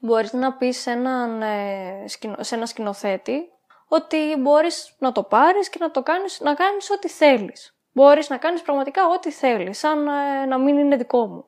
[0.00, 2.04] μπορείς να πεις σε, έναν, ε,
[2.40, 3.48] σε ένα σκηνοθέτη
[3.88, 7.76] ότι μπορείς να το πάρεις και να το κάνεις, να κάνεις ό,τι θέλεις.
[7.92, 11.44] Μπορείς να κάνεις πραγματικά ό,τι θέλεις, σαν ε, να μην είναι δικό μου.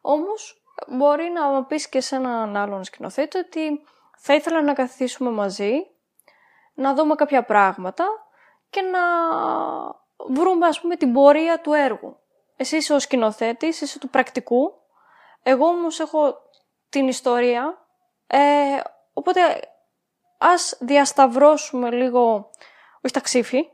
[0.00, 3.80] Όμως, μπορεί να πεις και σε έναν άλλον σκηνοθέτη ότι
[4.18, 5.86] θα ήθελα να καθίσουμε μαζί
[6.80, 8.04] να δούμε κάποια πράγματα
[8.70, 9.00] και να
[10.28, 12.16] βρούμε ας πούμε την πορεία του έργου.
[12.56, 14.72] Εσύ είσαι ο σκηνοθέτης, είσαι του πρακτικού,
[15.42, 16.34] εγώ όμως έχω
[16.88, 17.86] την ιστορία,
[18.26, 18.38] ε,
[19.12, 19.40] οπότε
[20.38, 22.50] ας διασταυρώσουμε λίγο,
[23.04, 23.58] όχι τα ξύφη,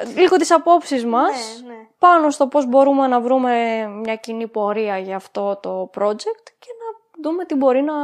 [0.00, 1.88] ε, λίγο τις απόψεις μας Ναι, ναι.
[1.98, 7.22] πάνω στο πώς μπορούμε να βρούμε μια κοινή πορεία για αυτό το project και να
[7.22, 7.94] δούμε τι μπορεί να,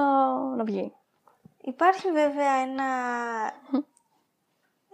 [0.56, 0.94] να βγει.
[1.60, 2.84] Υπάρχει βέβαια ένα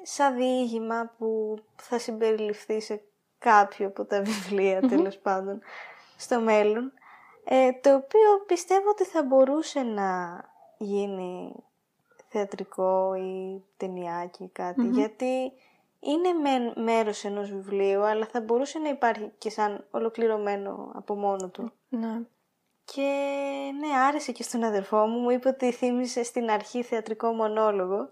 [0.02, 3.02] σαν διήγημα που θα συμπεριληφθεί σε
[3.38, 5.60] κάποιο από τα βιβλία τέλος πάντων
[6.16, 6.92] στο μέλλον
[7.44, 10.40] ε, το οποίο πιστεύω ότι θα μπορούσε να
[10.78, 11.52] γίνει
[12.28, 14.52] θεατρικό ή ταινιάκι
[14.92, 15.52] γιατί
[16.00, 21.48] είναι με, μέρος ενός βιβλίου αλλά θα μπορούσε να υπάρχει και σαν ολοκληρωμένο από μόνο
[21.48, 21.72] του.
[21.88, 22.20] Ναι.
[22.84, 23.10] Και
[23.78, 28.10] ναι, άρεσε και στον αδερφό μου, μου είπε ότι θύμισε στην αρχή θεατρικό μονόλογο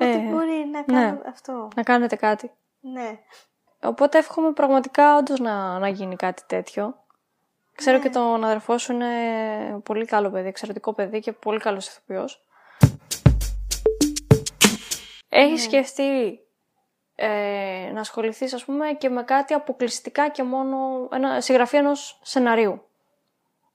[0.00, 1.20] Οπότε Ε, μπορεί να κάνω ναι.
[1.28, 1.68] αυτό.
[1.76, 2.50] Να κάνετε κάτι.
[2.80, 3.18] Ναι.
[3.82, 6.94] Οπότε εύχομαι πραγματικά όντως να, να γίνει κάτι τέτοιο.
[7.74, 8.02] Ξέρω Ναι.
[8.02, 9.08] και τον αδερφό σου είναι
[9.84, 12.44] πολύ καλό παιδί, εξαιρετικό παιδί και πολύ καλός ηθοποιός.
[15.28, 16.40] Έχεις σκεφτεί
[17.14, 22.82] ε, να ασχοληθείς, ας πούμε, και με κάτι αποκλειστικά και μόνο, ένα, συγγραφή ενός σεναρίου.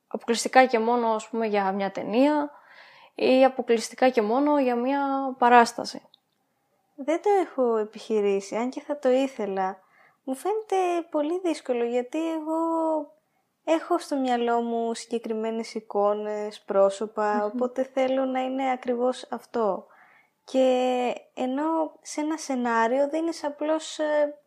[0.08, 2.50] Αποκλειστικά και μόνο, ας πούμε, για μια ταινία
[3.16, 5.00] ή αποκλειστικά και μόνο για μια
[5.38, 6.02] παράσταση.
[6.96, 9.80] Δεν το έχω επιχειρήσει, αν και θα το ήθελα.
[10.24, 12.58] Μου φαίνεται πολύ δύσκολο γιατί εγώ
[13.64, 19.86] έχω στο μυαλό μου συγκεκριμένες εικόνες, πρόσωπα, οπότε θέλω να είναι ακριβώς αυτό.
[20.44, 24.40] Και ενώ σε ένα σενάριο δίνεις απλώς ε,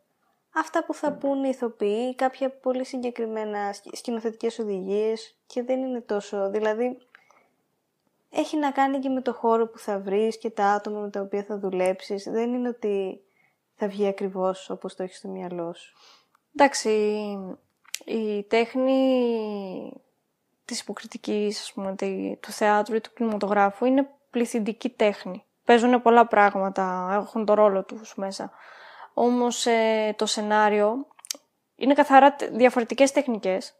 [0.53, 6.01] αυτά που θα πούν οι ηθοποιοί, κάποια πολύ συγκεκριμένα σκη- σκηνοθετικές οδηγίες και δεν είναι
[6.01, 6.97] τόσο, δηλαδή
[8.29, 11.21] έχει να κάνει και με το χώρο που θα βρεις και τα άτομα με τα
[11.21, 12.23] οποία θα δουλέψεις.
[12.29, 13.21] Δεν είναι ότι
[13.75, 15.93] θα βγει ακριβώς όπως το έχεις στο μυαλό σου.
[16.55, 16.89] Εντάξει,
[18.05, 20.01] η τέχνη
[20.65, 25.43] της υποκριτικής, ας πούμε, τη- του θεάτρου ή του κινηματογράφου είναι πληθυντική τέχνη.
[25.65, 28.51] Παίζουν πολλά πράγματα, έχουν το ρόλο τους μέσα.
[29.13, 31.07] Όμως ε, το σενάριο
[31.75, 33.73] είναι καθαρά τε- διαφορετικές τεχνικές.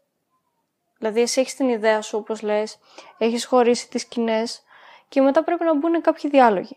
[1.00, 2.78] Δηλαδή εσύ έχεις την ιδέα σου, όπως λες,
[3.18, 4.62] έχεις χωρίσει τις σκηνές
[5.08, 6.76] και μετά πρέπει να μπουν κάποιοι διάλογοι.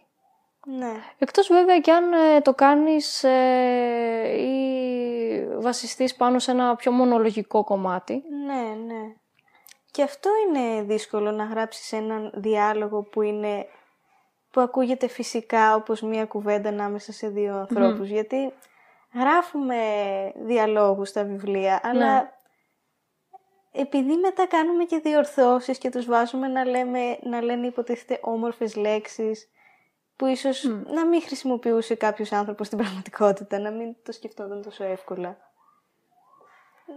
[0.65, 0.91] Ναι.
[1.17, 7.63] Εκτός βέβαια και αν ε, το κάνεις ε, ή βασιστείς πάνω σε ένα πιο μονολογικό
[7.63, 8.23] κομμάτι.
[8.45, 9.15] Ναι, ναι.
[9.91, 13.65] Και αυτό είναι δύσκολο να γράψεις έναν διάλογο που είναι
[14.51, 18.09] που ακούγεται φυσικά όπως μία κουβέντα ανάμεσα σε δύο ανθρώπους.
[18.09, 18.53] Γιατί
[19.13, 19.77] γράφουμε
[20.35, 22.37] διαλόγους στα βιβλία, αλλά
[23.83, 29.47] επειδή μετά κάνουμε και διορθώσεις και τους βάζουμε να, λέμε, να λένε υποτίθεται όμορφες λέξεις,
[30.15, 34.83] που που ίσως να μην χρησιμοποιούσε κάποιος άνθρωπος στην πραγματικότητα, να μην το σκεφτόταν τόσο
[34.83, 35.37] εύκολα.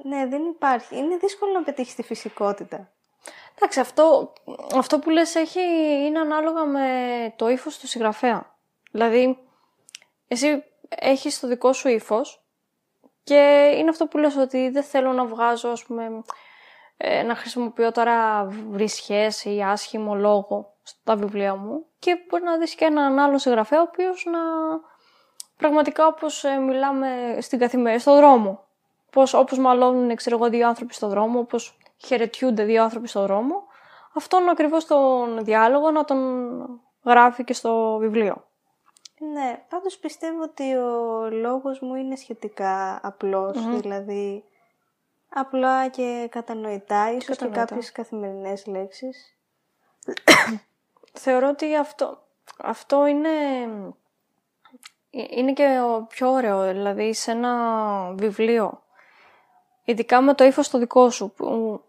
[0.03, 0.97] Ναι, δεν υπάρχει.
[0.97, 2.93] Είναι δύσκολο να πετύχεις τη φυσικότητα.
[3.57, 4.33] Εντάξει, αυτό,
[4.75, 5.61] αυτό που λες έχει,
[6.07, 6.89] είναι ανάλογα με
[7.37, 8.57] το ύφος του συγγραφέα.
[8.91, 9.39] Δηλαδή,
[10.29, 12.45] εσύ έχεις το δικό σου ύφος
[13.23, 16.23] και είναι αυτό που λες ότι δεν θέλω να βγάζω, ας πούμε,
[16.97, 22.75] ε, να χρησιμοποιώ τώρα βρισχές ή άσχημο λόγο στα βιβλία μου και μπορεί να δεις
[22.75, 24.41] και έναν άλλο συγγραφέα ο οποίος να
[25.57, 28.65] πραγματικά όπως ε, μιλάμε στην καθημερινή, στον δρόμο.
[29.11, 33.63] Πώς, όπως μαλώνουν ξέρω εγώ, δύο άνθρωποι στον δρόμο, όπως χαιρετιούνται δύο άνθρωποι στον δρόμο,
[34.15, 36.21] αυτόν ακριβώς τον διάλογο να τον
[37.05, 38.45] γράφει και στο βιβλίο.
[39.33, 43.01] Ναι, πάντως πιστεύω ότι ο λόγος μου είναι σχετικά
[43.81, 44.45] δηλαδή
[45.29, 49.37] απλά και κατανοητά, ίσως και κάποιες καθημερινές λέξεις.
[51.13, 52.19] Θεωρώ ότι αυτό,
[52.59, 53.29] αυτό είναι,
[55.11, 58.83] είναι και πιο ωραίο, δηλαδή σε ένα βιβλίο,
[59.85, 61.81] ειδικά με το ύφος το δικό σου, που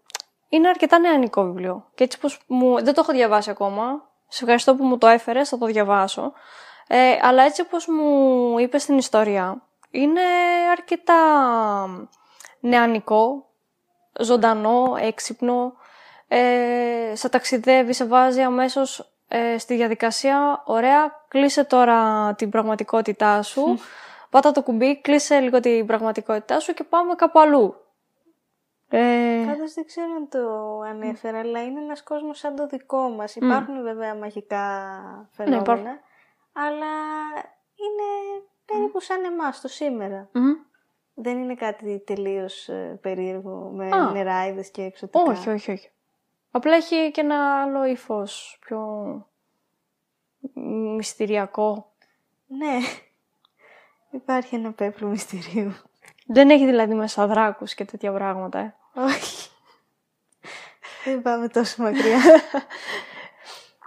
[0.48, 1.90] είναι αρκετά νεανικό βιβλίο.
[1.94, 5.48] Και έτσι πως μου, δεν το έχω διαβάσει ακόμα, σε ευχαριστώ που μου το έφερες,
[5.48, 6.32] θα το διαβάσω.
[6.86, 10.20] Ε, αλλά έτσι όπως μου είπες στην ιστορία, είναι
[10.70, 11.14] αρκετά
[12.60, 13.46] νεανικό,
[14.20, 15.72] ζωντανό, έξυπνο,
[16.28, 20.62] ε, σε ταξιδεύει, σε βάζει αμέσως ε, στη διαδικασία.
[20.66, 23.78] Ωραία, κλείσε τώρα την πραγματικότητά σου.
[24.30, 27.74] Πάτα το κουμπί, κλείσε λίγο την πραγματικότητά σου και πάμε κάπου αλλού.
[28.90, 29.44] Ε...
[29.46, 33.36] Πάντως δεν ξέρω αν το ανέφερα, αλλά είναι ένας κόσμος σαν το δικό μας.
[33.36, 34.64] Υπάρχουν βέβαια μαγικά
[35.30, 36.00] φαινόμενα, ναι,
[36.52, 36.92] αλλά
[37.74, 40.28] είναι περίπου σαν εμάς το σήμερα.
[41.20, 44.10] Δεν είναι κάτι τελείως ε, περίεργο με Α.
[44.10, 45.22] νεράιδες και εξωτικά.
[45.22, 45.90] Όχι, όχι, όχι.
[46.50, 48.80] Απλά έχει και ένα άλλο ύφος πιο
[50.96, 51.92] μυστηριακό.
[52.46, 52.76] Ναι,
[54.10, 55.74] υπάρχει ένα πέπλο μυστηρίου.
[56.26, 58.74] Δεν έχει δηλαδή μέσα δράκους και τέτοια πράγματα, ε.
[58.94, 59.48] Όχι.
[61.04, 62.18] Δεν πάμε τόσο μακριά.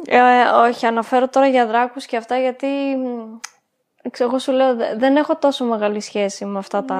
[0.05, 2.67] Ε, όχι, αναφέρω τώρα για δράκους και αυτά γιατί
[4.17, 6.95] εγώ σου λέω δεν έχω τόσο μεγάλη σχέση με αυτά τα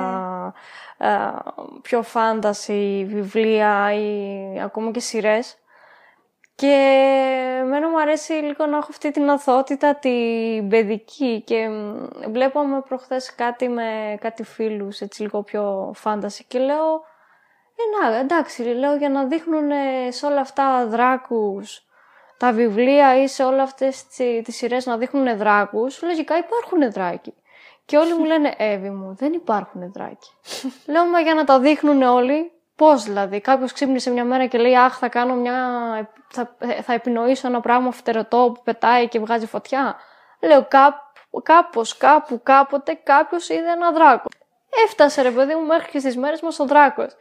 [0.98, 1.08] ναι.
[1.08, 1.34] ε,
[1.82, 5.56] πιο φάνταση βιβλία ή ακόμα και σειρές.
[6.56, 7.02] Και
[7.60, 11.70] εμένα μου αρέσει λίγο να έχω αυτή την αθότητα, την παιδική και
[12.32, 17.04] βλέπαμε προχθές κάτι με κάτι φίλους, έτσι λίγο πιο φάνταση και λέω,
[17.76, 19.70] ε, να, εντάξει, λέω για να δείχνουν
[20.10, 21.86] σε όλα αυτά δράκους,
[22.42, 24.08] τα βιβλία ή σε όλα αυτές
[24.44, 27.34] τις σειρές να δείχνουν δράκους, λογικά υπάρχουν δράκοι.
[27.86, 30.30] Και όλοι μου λένε, Εύη μου, δεν υπάρχουν δράκοι.
[30.92, 34.76] λέω, μα για να τα δείχνουν όλοι, Πώς δηλαδή, κάποιος ξύπνησε μια μέρα και λέει
[34.76, 35.56] Αχ, θα κάνω μια.
[36.30, 39.96] θα, θα επινοήσω ένα πράγμα φτερωτό που πετάει και βγάζει φωτιά.
[40.40, 40.68] Λέω
[41.44, 44.30] κάπως, κάπου, κάποτε κάποιος είδε ένα δράκο.
[44.86, 47.16] Έφτασε ρε παιδί μου μέχρι και στις μέρες μας ο δράκος.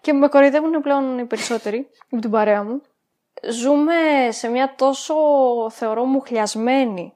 [0.00, 2.82] Και με κοροϊδεύουν πλέον οι περισσότεροι από την παρέα μου.
[3.42, 5.14] Ζούμε σε μια τόσο,
[5.70, 7.14] θεωρώ, μουχλιασμένη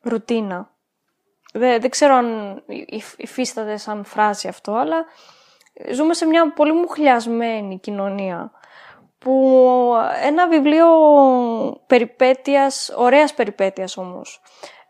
[0.00, 0.70] ρουτίνα.
[1.52, 2.62] Δεν, δεν ξέρω αν
[3.16, 5.04] υφίσταται σαν φράση αυτό, αλλά
[5.92, 8.52] ζούμε σε μια πολύ μουχλιασμένη κοινωνία
[9.18, 10.88] που ένα βιβλίο
[11.86, 14.40] περιπέτειας, ωραίας περιπέτειας όμως,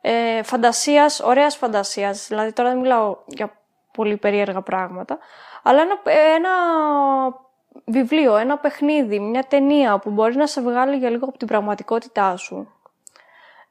[0.00, 3.58] ε, φαντασίας, ωραίας φαντασίας, δηλαδή τώρα δεν μιλάω για
[3.92, 5.18] πολύ περίεργα πράγματα,
[5.62, 6.00] αλλά ένα,
[6.34, 6.50] ένα
[7.84, 12.36] βιβλίο, ένα παιχνίδι, μια ταινία που μπορείς να σε βγάλει για λίγο από την πραγματικότητά
[12.36, 12.68] σου.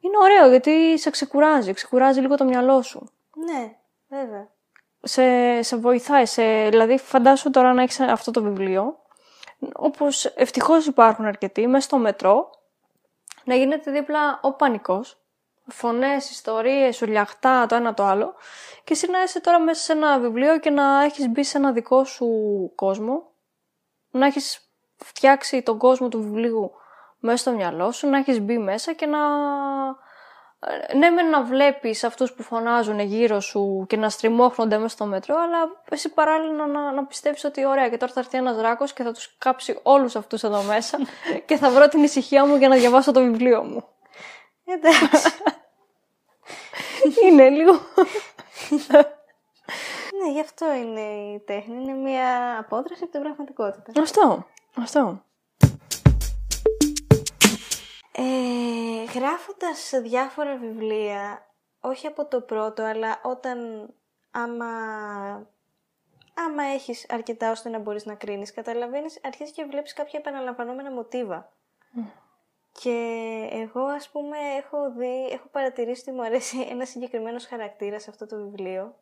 [0.00, 3.10] Είναι ωραίο γιατί σε ξεκουράζει, ξεκουράζει λίγο το μυαλό σου.
[3.34, 3.76] Ναι,
[4.08, 4.48] βέβαια
[5.04, 6.26] σε, σε βοηθάει.
[6.26, 8.98] Σε, δηλαδή, φαντάσου τώρα να έχεις αυτό το βιβλίο,
[9.74, 12.50] όπως ευτυχώς υπάρχουν αρκετοί, μέσα στο μετρό,
[13.44, 15.18] να γίνεται δίπλα ο πανικός,
[15.66, 18.34] φωνές, ιστορίες, ουρλιαχτά, το ένα το άλλο,
[18.84, 21.72] και εσύ να είσαι τώρα μέσα σε ένα βιβλίο και να έχεις μπει σε ένα
[21.72, 22.28] δικό σου
[22.74, 23.32] κόσμο,
[24.18, 26.70] να έχεις φτιάξει τον κόσμο του βιβλίου
[27.18, 29.18] μέσα στο μυαλό σου, να έχεις μπει μέσα και να
[30.94, 35.34] ναι, με να βλέπεις αυτούς που φωνάζουν γύρω σου και να στριμώχνονται μέσα στο μετρό,
[35.36, 39.02] αλλά εσύ παράλληλα να, να πιστεύεις ότι ωραία και τώρα θα έρθει ένας δράκος και
[39.02, 40.98] θα τους κάψει όλους αυτούς εδώ μέσα
[41.46, 43.84] και θα βρω την ησυχία μου για να διαβάσω το βιβλίο μου.
[44.64, 45.32] Εντάξει.
[47.24, 47.72] είναι λίγο.
[50.24, 51.82] ναι, γι' αυτό είναι η τέχνη.
[51.82, 54.00] Είναι μια απόδραση από την πραγματικότητα.
[54.02, 54.46] Αυτό.
[54.76, 55.22] Αυτό.
[58.12, 61.46] Ε, γράφοντας διάφορα βιβλία,
[61.80, 63.88] όχι από το πρώτο, αλλά όταν
[64.30, 64.66] άμα,
[66.34, 71.52] άμα έχεις αρκετά ώστε να μπορείς να κρίνεις, καταλαβαίνεις, αρχίζεις και βλέπεις κάποια επαναλαμβανόμενα μοτίβα.
[72.72, 72.98] Και
[73.52, 78.26] εγώ ας πούμε έχω δει, έχω παρατηρήσει ότι μου αρέσει ένα συγκεκριμένος χαρακτήρας σε αυτό
[78.26, 78.94] το βιβλίο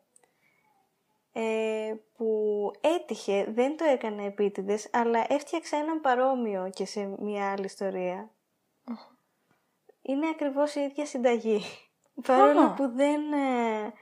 [1.33, 7.65] ε, που έτυχε, δεν το έκανε επίτηδες, αλλά έφτιαξα έναν παρόμοιο και σε μια άλλη
[7.65, 8.29] ιστορία.
[10.01, 11.61] Είναι ακριβώς η ίδια συνταγή.
[12.27, 13.93] Παρόλο που δεν, ε,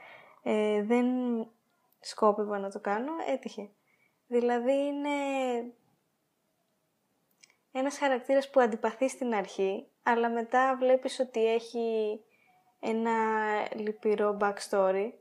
[0.43, 1.05] ε, δεν
[1.99, 3.69] σκόπευα να το κάνω, έτυχε.
[4.27, 5.09] Δηλαδή είναι
[7.71, 12.19] ένας χαρακτήρας που αντιπαθεί στην αρχή, αλλά μετά βλέπεις ότι έχει
[12.79, 13.13] ένα
[13.75, 15.11] λυπηρό backstory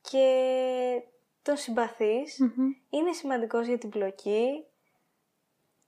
[0.00, 1.02] και
[1.42, 2.38] τον συμπαθεις
[2.90, 4.64] είναι σημαντικός για την πλοκή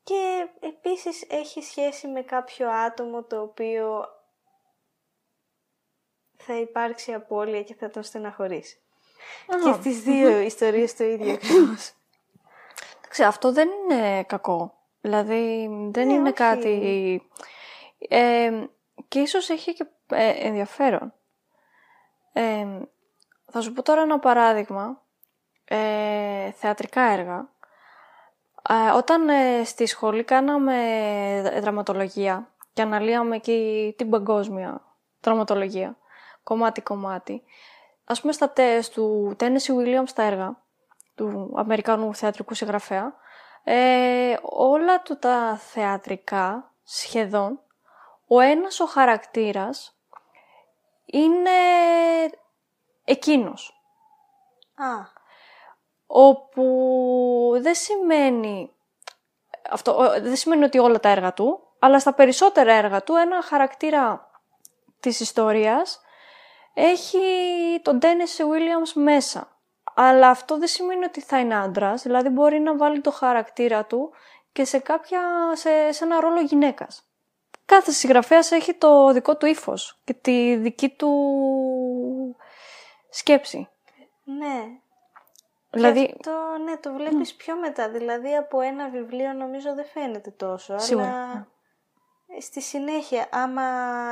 [0.03, 4.05] και επίσης έχει σχέση με κάποιο άτομο το οποίο
[6.37, 8.81] θα υπάρξει απώλεια και θα τον στεναχωρήσει.
[9.65, 11.93] Και στις δύο ιστορίες το ίδιο ακριβώς.
[12.99, 14.77] Εντάξει, αυτό δεν είναι κακό.
[15.01, 17.31] Δηλαδή δεν ναι, είναι κάτι...
[18.09, 18.67] Ε,
[19.09, 21.15] και ίσως έχει και ε, ενδιαφέρον.
[22.33, 22.67] Ε,
[23.51, 25.02] θα σου πω τώρα ένα παράδειγμα.
[25.75, 27.49] Ε, θεατρικά έργα.
[28.97, 29.29] όταν
[29.65, 30.79] στη σχολή κάναμε
[31.61, 34.81] δραματολογία και αναλύαμε και την παγκόσμια
[35.21, 35.97] δραματολογία,
[36.43, 37.43] κομμάτι-κομμάτι,
[38.05, 40.63] ας πούμε στα τεστ του Tennessee Williams τα έργα,
[41.15, 43.15] του Αμερικανού θεατρικού συγγραφέα,
[43.65, 47.61] ε, όλα του τα θεατρικά, σχεδόν,
[48.27, 49.97] ο ένας ο χαρακτήρας
[51.05, 51.51] είναι
[53.05, 53.83] εκείνος.
[54.75, 55.21] Α.
[56.15, 58.71] Όπου δεν σημαίνει,
[59.71, 64.31] αυτό, δεν σημαίνει ότι όλα τα έργα του, αλλά στα περισσότερα έργα του ένα χαρακτήρα
[65.01, 66.01] της ιστορίας
[66.75, 67.19] έχει
[67.83, 69.61] τον Tennessee Williams μέσα.
[69.95, 74.13] Αλλά αυτό δεν σημαίνει ότι θα είναι άντρας, δηλαδή μπορεί να βάλει το χαρακτήρα του
[74.53, 75.21] και σε, κάποια,
[75.53, 77.03] σε, σε ένα ρόλο γυναίκας.
[77.65, 81.11] Κάθε συγγραφέας έχει το δικό του ύφος και τη δική του
[83.11, 83.69] σκέψη.
[84.25, 84.82] Ναι.
[85.73, 86.07] Δηλαδή...
[86.07, 87.89] Και αυτό, ναι, το βλέπεις πιο μετά.
[87.89, 90.79] Δηλαδή από ένα βιβλίο νομίζω δεν φαίνεται τόσο.
[90.79, 91.07] Σίγουρα.
[91.07, 91.47] Αλλά
[92.41, 93.63] στη συνέχεια, άμα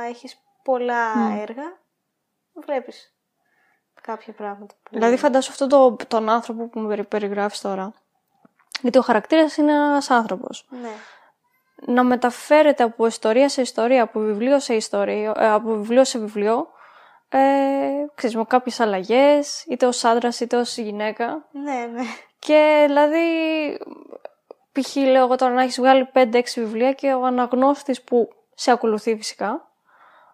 [0.07, 1.79] έχεις πολλά έργα,
[2.53, 3.15] βλέπεις
[4.01, 4.73] κάποια πράγματα.
[4.83, 4.89] Που...
[4.91, 7.93] Δηλαδή φαντάσου αυτόν το, τον άνθρωπο που μου περιγράφεις τώρα.
[8.81, 10.67] Γιατί ο χαρακτήρας είναι ένας άνθρωπος.
[10.81, 10.89] Ναι.
[11.85, 16.67] Να μεταφέρεται από ιστορία σε ιστορία, από βιβλίο σε ιστορία, ε, από βιβλίο σε βιβλίο,
[17.31, 21.47] ε, ξέρεις, με κάποιες αλλαγές, είτε ως άντρας είτε ως γυναίκα.
[21.51, 22.03] Ναι, ναι.
[22.39, 23.19] Και δηλαδή,
[24.71, 24.95] π.χ.
[24.95, 29.71] λέω εγώ τώρα να έχεις βγάλει 5-6 βιβλία και ο αναγνώστης που σε ακολουθεί φυσικά,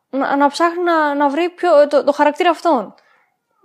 [0.10, 2.96] να, να ψάχνει να, να βρει ποιο, το, το χαρακτήρα αυτόν.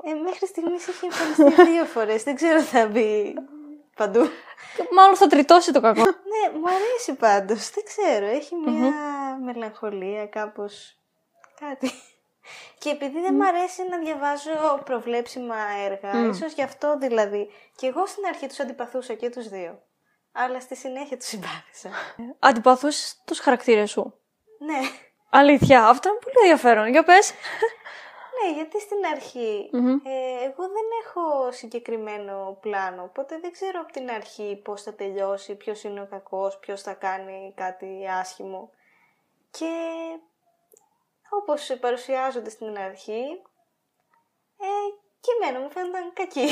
[0.05, 2.22] Ε, μέχρι στιγμής έχει εμφανιστεί δύο φορές.
[2.22, 3.35] Δεν ξέρω θα μπει
[3.97, 4.28] παντού.
[4.97, 6.01] Μάλλον θα τριτώσει το κακό.
[6.03, 7.70] ναι, μου αρέσει πάντως.
[7.70, 8.26] Δεν ξέρω.
[8.26, 8.93] Έχει μια
[9.45, 10.97] μελαγχολία, κάπως.
[11.61, 11.91] Κάτι.
[12.78, 16.34] Και επειδή δεν μου αρέσει να διαβάζω προβλέψιμα έργα, mm.
[16.34, 17.51] ίσως γι' αυτό δηλαδή.
[17.76, 19.82] Και εγώ στην αρχή τους αντιπαθούσα και τους δύο.
[20.32, 21.90] Αλλά στη συνέχεια τους συμπάθησα.
[22.38, 24.14] Αντιπαθούσες τους χαρακτήρες σου;
[24.59, 24.78] Ναι.
[25.30, 26.88] Αλήθεια, αυτό είναι πολύ ενδιαφέρον.
[26.88, 27.32] Για πες.
[28.43, 29.70] Ναι, γιατί στην αρχη
[30.05, 35.55] ε, εγώ δεν έχω συγκεκριμένο πλάνο, οπότε δεν ξέρω από την αρχή πώς θα τελειώσει,
[35.55, 38.70] ποιος είναι ο κακός, ποιος θα κάνει κάτι άσχημο.
[39.51, 39.72] Και
[41.41, 43.43] όπως παρουσιάζονται στην αρχή,
[44.59, 44.66] ε,
[45.20, 46.49] και εμένα μου φαίνονταν κακή.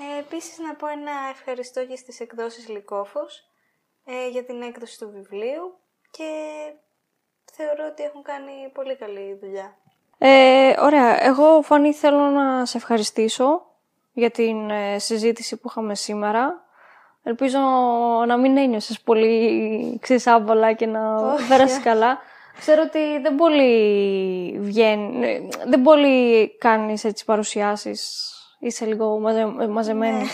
[0.00, 3.50] Ε, επίσης να πω ένα ευχαριστώ και στις εκδόσεις Λυκόφος
[4.04, 5.78] ε, για την έκδοση του βιβλίου
[6.10, 6.28] και
[7.52, 9.76] θεωρώ ότι έχουν κάνει πολύ καλή δουλειά.
[10.18, 11.24] Ε, ωραία.
[11.24, 13.66] Εγώ, Φανή, θέλω να σε ευχαριστήσω
[14.12, 16.65] για την ε, συζήτηση που είχαμε σήμερα.
[17.28, 17.58] Ελπίζω
[18.26, 22.18] να μην ένιωσες πολύ ξεσάβολα και να πέρασεις καλά.
[22.58, 28.30] Ξέρω ότι δεν πολύ βγαίνει, ε, δεν πολύ κάνεις έτσι παρουσιάσεις.
[28.58, 30.18] Είσαι λίγο μαζε, μαζεμένη.
[30.18, 30.28] Ναι.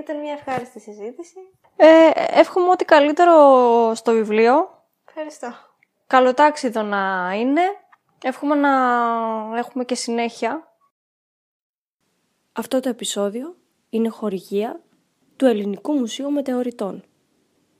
[0.00, 1.36] Ήταν μια ευχάριστη συζήτηση.
[1.76, 3.34] Ε, εύχομαι ό,τι καλύτερο
[3.94, 4.84] στο βιβλίο.
[5.08, 5.54] Ευχαριστώ.
[6.06, 7.62] Καλοτάξιδο να είναι.
[8.22, 8.70] Εύχομαι να
[9.58, 10.72] έχουμε και συνέχεια.
[12.52, 13.56] Αυτό το επεισόδιο
[13.88, 14.83] είναι χορηγία
[15.36, 17.02] του Ελληνικού Μουσείου Μετεωρητών.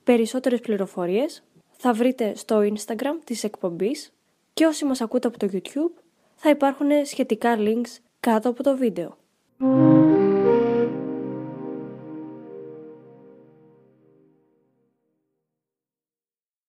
[0.03, 4.13] Περισσότερες πληροφορίες θα βρείτε στο Instagram της εκπομπής
[4.53, 6.01] και όσοι μας ακούτε από το YouTube
[6.35, 9.17] θα υπάρχουν σχετικά links κάτω από το βίντεο.